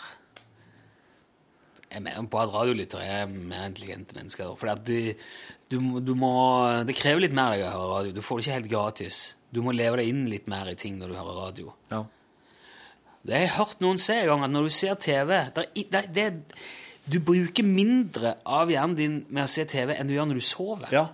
[1.90, 4.54] Jeg mener på at radiolyttere er mer intelligente mennesker.
[4.58, 5.14] For at du,
[5.70, 6.32] du, du må
[6.88, 8.16] Det krever litt mer av deg å høre radio.
[8.16, 9.20] Du får det ikke helt gratis.
[9.54, 11.74] Du må leve deg inn litt mer i ting når du hører radio.
[11.92, 12.04] Ja.
[13.26, 16.04] Det har jeg hørt noen si en gang, at når du ser TV det, det,
[16.16, 16.28] det,
[17.10, 20.46] Du bruker mindre av hjernen din med å se TV enn du gjør når du
[20.46, 20.92] sover.
[20.94, 21.08] Ja.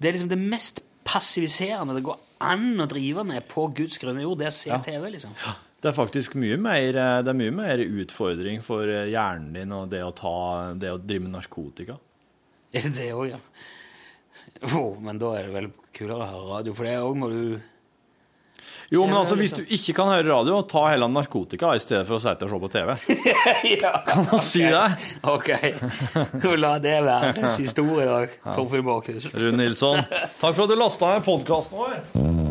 [0.00, 4.22] Det er liksom det mest passiviserende det går an å drive med på Guds grønne
[4.24, 4.78] jord, det er å se Ja.
[4.82, 5.10] TV.
[5.12, 5.34] liksom.
[5.80, 9.72] Det er faktisk mye mer, eh, det er mye mer utfordring for eh, hjernen din
[9.72, 11.98] og det å, ta, det å drive med narkotika.
[12.72, 13.38] Det det òg, ja?
[14.76, 17.60] Oh, men da er det vel kulere å høre radio, for det òg må du
[18.90, 22.18] Jo, men altså, hvis du ikke kan høre radio, ta heller narkotika i stedet for
[22.18, 22.92] å sitte og se på TV.
[23.76, 24.84] ja, Kan man si det?
[25.30, 25.50] OK.
[26.60, 28.38] La det være siste ord i dag.
[28.50, 29.30] Torfinn Borchhus.
[29.38, 30.02] Rune Nilsson,
[30.40, 32.49] takk for at du lasta ned podkasten vår.